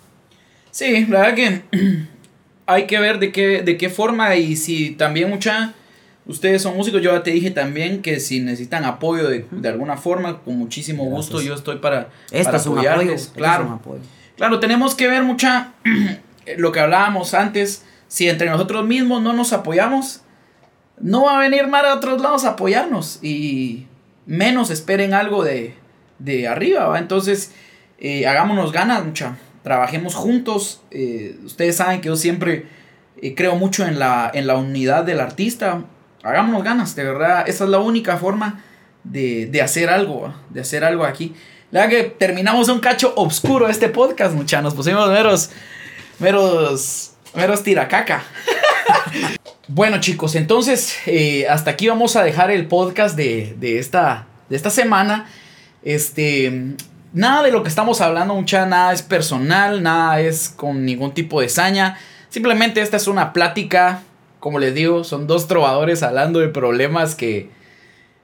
[0.73, 1.63] Sí, la verdad que
[2.67, 5.75] hay que ver de qué, de qué forma y si también mucha...
[6.27, 9.97] Ustedes son músicos, yo ya te dije también que si necesitan apoyo de, de alguna
[9.97, 13.23] forma, con muchísimo gusto yo estoy para, Esto para es un apoyo, apoyarles.
[13.23, 13.65] esto Claro.
[13.65, 14.01] es un apoyo.
[14.37, 15.73] Claro, tenemos que ver mucha
[16.57, 17.85] lo que hablábamos antes.
[18.09, 20.21] Si entre nosotros mismos no nos apoyamos,
[21.01, 23.87] no va a venir Mara de otros lados a apoyarnos y
[24.27, 25.75] menos esperen algo de,
[26.21, 26.99] de arriba, ¿va?
[27.01, 27.51] Entonces,
[27.99, 29.37] eh, hagámonos ganas, mucha.
[29.65, 30.83] Trabajemos juntos.
[30.93, 32.67] Eh, ustedes saben que yo siempre
[33.21, 35.83] eh, creo mucho en la, en la unidad del artista.
[36.23, 37.49] Hagámonos ganas, de verdad.
[37.49, 38.63] Esa es la única forma
[39.05, 41.35] de, de hacer algo, de hacer algo aquí.
[41.73, 44.61] La que terminamos un cacho oscuro este podcast, mucha.
[44.61, 45.51] Nos pusimos meros,
[46.19, 48.23] meros, meros tiracaca.
[49.69, 50.99] bueno, chicos, entonces
[51.49, 55.27] hasta aquí vamos a dejar el podcast de, de, esta, de esta semana.
[55.83, 56.75] Este,
[57.13, 61.41] nada de lo que estamos hablando, mucha, nada es personal, nada es con ningún tipo
[61.41, 61.99] de saña.
[62.29, 64.03] Simplemente esta es una plática,
[64.43, 67.49] como les digo, son dos trovadores hablando de problemas que,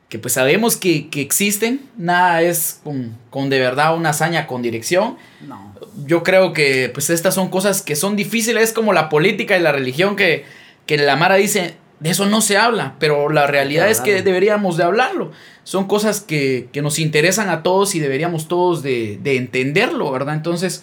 [0.09, 1.81] que pues sabemos que, que existen.
[1.97, 5.17] Nada es con, con, de verdad una hazaña con dirección.
[5.47, 5.73] No.
[6.07, 9.71] Yo creo que pues estas son cosas que son difíciles, como la política y la
[9.71, 10.45] religión que,
[10.87, 14.77] que la Mara dice, de eso no se habla, pero la realidad es que deberíamos
[14.77, 15.31] de hablarlo.
[15.63, 20.35] Son cosas que, que nos interesan a todos y deberíamos todos de, de, entenderlo, ¿verdad?
[20.35, 20.83] Entonces,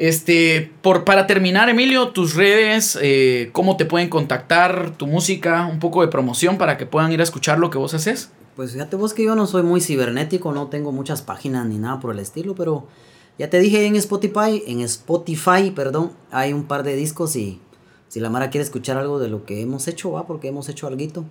[0.00, 5.78] este, por, para terminar, Emilio, tus redes, eh, cómo te pueden contactar, tu música, un
[5.78, 8.30] poco de promoción para que puedan ir a escuchar lo que vos haces.
[8.56, 12.00] Pues fíjate vos que yo no soy muy cibernético, no tengo muchas páginas ni nada
[12.00, 12.86] por el estilo, pero
[13.38, 17.60] ya te dije en Spotify, en Spotify, perdón, hay un par de discos y
[18.08, 20.86] si la Mara quiere escuchar algo de lo que hemos hecho, va, porque hemos hecho
[20.86, 21.26] algo.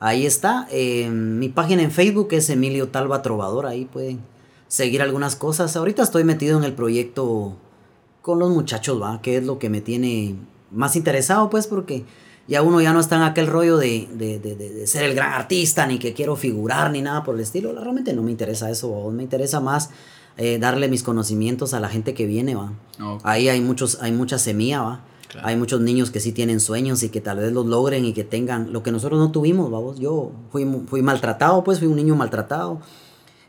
[0.00, 0.66] Ahí está.
[0.70, 3.66] Eh, mi página en Facebook es Emilio Talba Trovador.
[3.66, 4.20] Ahí pueden
[4.66, 5.76] seguir algunas cosas.
[5.76, 7.58] Ahorita estoy metido en el proyecto
[8.24, 10.34] con los muchachos, va, que es lo que me tiene
[10.70, 12.04] más interesado, pues, porque
[12.48, 15.34] ya uno ya no está en aquel rollo de, de, de, de ser el gran
[15.34, 17.78] artista, ni que quiero figurar, ni nada por el estilo.
[17.78, 19.90] Realmente no me interesa eso, me interesa más
[20.38, 22.72] eh, darle mis conocimientos a la gente que viene, va.
[22.94, 23.20] Okay.
[23.24, 25.04] Ahí hay, muchos, hay mucha semilla, va.
[25.28, 25.46] Claro.
[25.46, 28.24] Hay muchos niños que sí tienen sueños y que tal vez los logren y que
[28.24, 29.98] tengan lo que nosotros no tuvimos, vamos.
[30.00, 32.80] Yo fui, fui maltratado, pues fui un niño maltratado.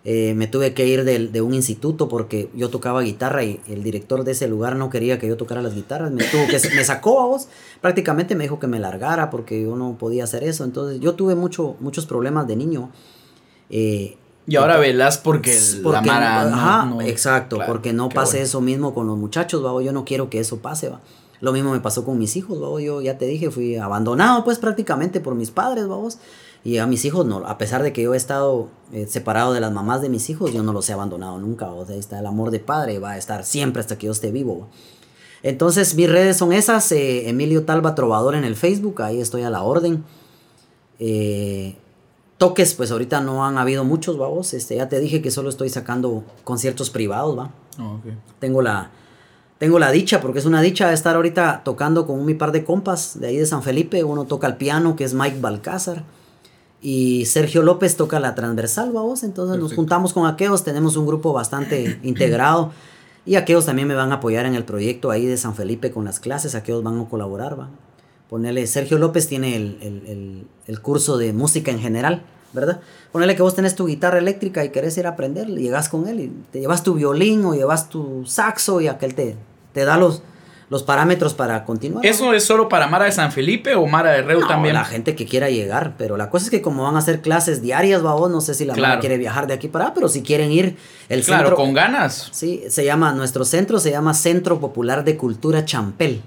[0.08, 3.82] Eh, me tuve que ir de, de, un instituto porque yo tocaba guitarra y el
[3.82, 6.12] director de ese lugar no quería que yo tocara las guitarras.
[6.12, 7.48] Me, tuvo que, me sacó a vos,
[7.82, 10.64] prácticamente me dijo que me largara porque yo no podía hacer eso.
[10.64, 12.92] Entonces yo tuve mucho, muchos problemas de niño.
[13.72, 18.10] Eh, y ahora velas porque, porque la Mara no, ajá, no, exacto, claro, porque no
[18.10, 18.46] pase bueno.
[18.46, 19.82] eso mismo con los muchachos, ¿va?
[19.82, 20.90] yo no quiero que eso pase.
[20.90, 21.02] ¿va?
[21.42, 22.80] Lo mismo me pasó con mis hijos, ¿va?
[22.80, 26.20] yo ya te dije, fui abandonado pues prácticamente por mis padres, vamos.
[26.66, 29.60] Y a mis hijos, no, a pesar de que yo he estado eh, separado de
[29.60, 31.70] las mamás de mis hijos, yo no los he abandonado nunca.
[31.72, 34.32] O sea, está el amor de padre, va a estar siempre hasta que yo esté
[34.32, 34.68] vivo.
[35.44, 39.52] Entonces, mis redes son esas: eh, Emilio Talba Trovador en el Facebook, ahí estoy a
[39.52, 40.04] la orden.
[40.98, 41.76] Eh,
[42.40, 44.56] toques, pues ahorita no han habido muchos.
[44.56, 47.52] Este, ya te dije que solo estoy sacando conciertos privados, va.
[47.80, 48.18] Oh, okay.
[48.40, 48.90] Tengo la.
[49.60, 53.20] Tengo la dicha, porque es una dicha estar ahorita tocando con un par de compas
[53.20, 54.04] de ahí de San Felipe.
[54.04, 56.04] Uno toca el piano, que es Mike Balcázar.
[56.82, 59.24] Y Sergio López toca la transversal, vamos.
[59.24, 59.70] Entonces Perfecto.
[59.70, 62.72] nos juntamos con aquellos, tenemos un grupo bastante integrado.
[63.26, 66.06] Y aquellos también me van a apoyar en el proyecto ahí de San Felipe con
[66.06, 67.70] las clases, aquellos van a colaborar, va.
[68.30, 72.24] Ponerle, Sergio López tiene el, el, el, el, curso de música en general,
[72.54, 72.82] ¿verdad?
[73.12, 76.20] Ponerle que vos tenés tu guitarra eléctrica y querés ir a aprender, llegas con él
[76.20, 79.36] y te llevas tu violín o llevas tu saxo y aquel te,
[79.74, 80.24] te da los,
[80.70, 82.06] los parámetros para continuar.
[82.06, 84.76] ¿Eso es solo para Mara de San Felipe o Mara de Reu no, también?
[84.76, 87.62] La gente que quiera llegar, pero la cosa es que como van a hacer clases
[87.62, 88.90] diarias, babos, no sé si la claro.
[88.90, 90.78] Mara quiere viajar de aquí para allá, pero si quieren ir,
[91.10, 91.56] el claro, centro.
[91.56, 92.30] con ganas.
[92.32, 96.22] Sí, se llama, nuestro centro se llama Centro Popular de Cultura Champel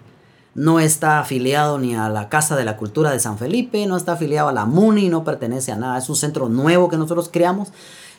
[0.59, 4.14] no está afiliado ni a la Casa de la Cultura de San Felipe, no está
[4.14, 7.68] afiliado a la MUNI, no pertenece a nada, es un centro nuevo que nosotros creamos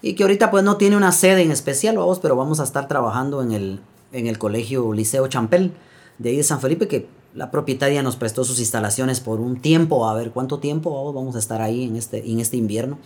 [0.01, 2.87] y que ahorita pues no tiene una sede en especial, vamos, pero vamos a estar
[2.87, 3.79] trabajando en el,
[4.13, 5.73] en el colegio Liceo Champel
[6.19, 10.07] de ahí de San Felipe, que la propietaria nos prestó sus instalaciones por un tiempo,
[10.07, 12.99] a ver cuánto tiempo vamos, vamos a estar ahí en este, en este invierno.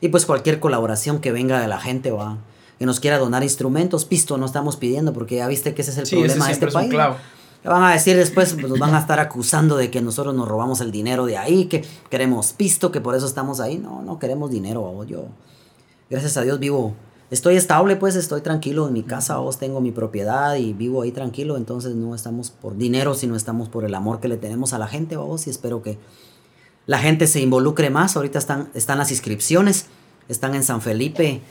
[0.00, 2.38] Y pues cualquier colaboración que venga de la gente va
[2.78, 5.98] que nos quiera donar instrumentos, pisto no estamos pidiendo porque ya viste que ese es
[5.98, 6.90] el sí, problema de este país.
[6.90, 7.16] Clavo
[7.64, 10.80] van a decir después, pues nos van a estar acusando de que nosotros nos robamos
[10.80, 13.78] el dinero de ahí, que queremos pisto, que por eso estamos ahí.
[13.78, 15.26] No, no queremos dinero, yo.
[16.10, 16.94] Gracias a Dios vivo.
[17.30, 21.12] Estoy estable, pues estoy tranquilo en mi casa, vos tengo mi propiedad y vivo ahí
[21.12, 24.78] tranquilo, entonces no estamos por dinero, sino estamos por el amor que le tenemos a
[24.78, 25.98] la gente, vos, y espero que
[26.86, 28.16] la gente se involucre más.
[28.16, 29.86] Ahorita están, están las inscripciones,
[30.28, 31.42] están en San Felipe,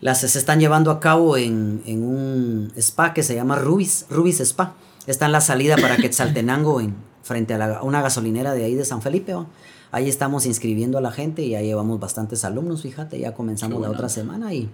[0.00, 4.40] las se están llevando a cabo en, en un spa que se llama Rubis, Rubis
[4.40, 4.74] Spa
[5.06, 8.84] está en la salida para Quetzaltenango, en, frente a, la, una gasolinera de ahí de
[8.84, 9.34] San Felipe.
[9.34, 9.46] ¿va?
[9.90, 13.90] Ahí estamos inscribiendo a la gente y ya llevamos bastantes alumnos, fíjate, ya comenzamos la
[13.90, 14.70] otra semana y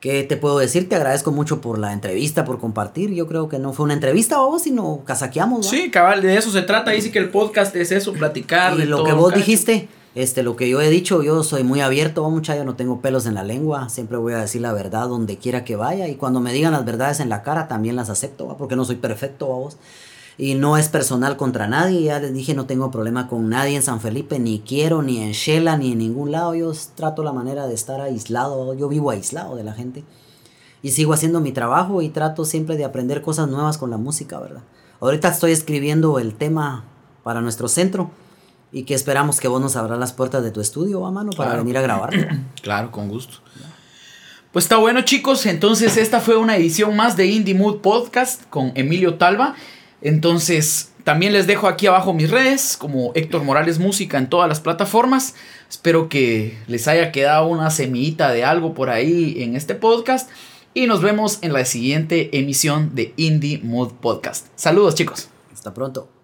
[0.00, 0.88] ¿Qué te puedo decir?
[0.88, 3.12] Te agradezco mucho por la entrevista, por compartir.
[3.14, 5.68] Yo creo que no fue una entrevista vos, sino casaqueamos.
[5.68, 6.90] Sí, cabal, de eso se trata.
[6.90, 8.78] Dice que el podcast es eso, platicar.
[8.78, 12.28] Y lo que vos dijiste, este, lo que yo he dicho, yo soy muy abierto,
[12.30, 15.36] mucha, yo no tengo pelos en la lengua, siempre voy a decir la verdad donde
[15.36, 18.56] quiera que vaya y cuando me digan las verdades en la cara también las acepto,
[18.56, 19.76] porque no soy perfecto, vos
[20.38, 22.02] y no es personal contra nadie.
[22.02, 25.32] Ya les dije, no tengo problema con nadie en San Felipe, ni quiero, ni en
[25.32, 26.54] Shela, ni en ningún lado.
[26.54, 28.74] Yo trato la manera de estar aislado.
[28.74, 30.04] Yo vivo aislado de la gente.
[30.82, 34.38] Y sigo haciendo mi trabajo y trato siempre de aprender cosas nuevas con la música,
[34.38, 34.62] ¿verdad?
[35.00, 36.84] Ahorita estoy escribiendo el tema
[37.22, 38.10] para nuestro centro
[38.72, 41.56] y que esperamos que vos nos abras las puertas de tu estudio, a mano, para
[41.56, 42.26] venir a grabarlo.
[42.62, 43.38] claro, con gusto.
[44.52, 45.46] Pues está bueno, chicos.
[45.46, 49.54] Entonces, esta fue una edición más de Indie Mood Podcast con Emilio Talva.
[50.02, 54.60] Entonces, también les dejo aquí abajo mis redes, como Héctor Morales Música en todas las
[54.60, 55.34] plataformas.
[55.70, 60.30] Espero que les haya quedado una semillita de algo por ahí en este podcast.
[60.74, 64.48] Y nos vemos en la siguiente emisión de Indie Mood Podcast.
[64.56, 65.28] Saludos chicos.
[65.52, 66.15] Hasta pronto.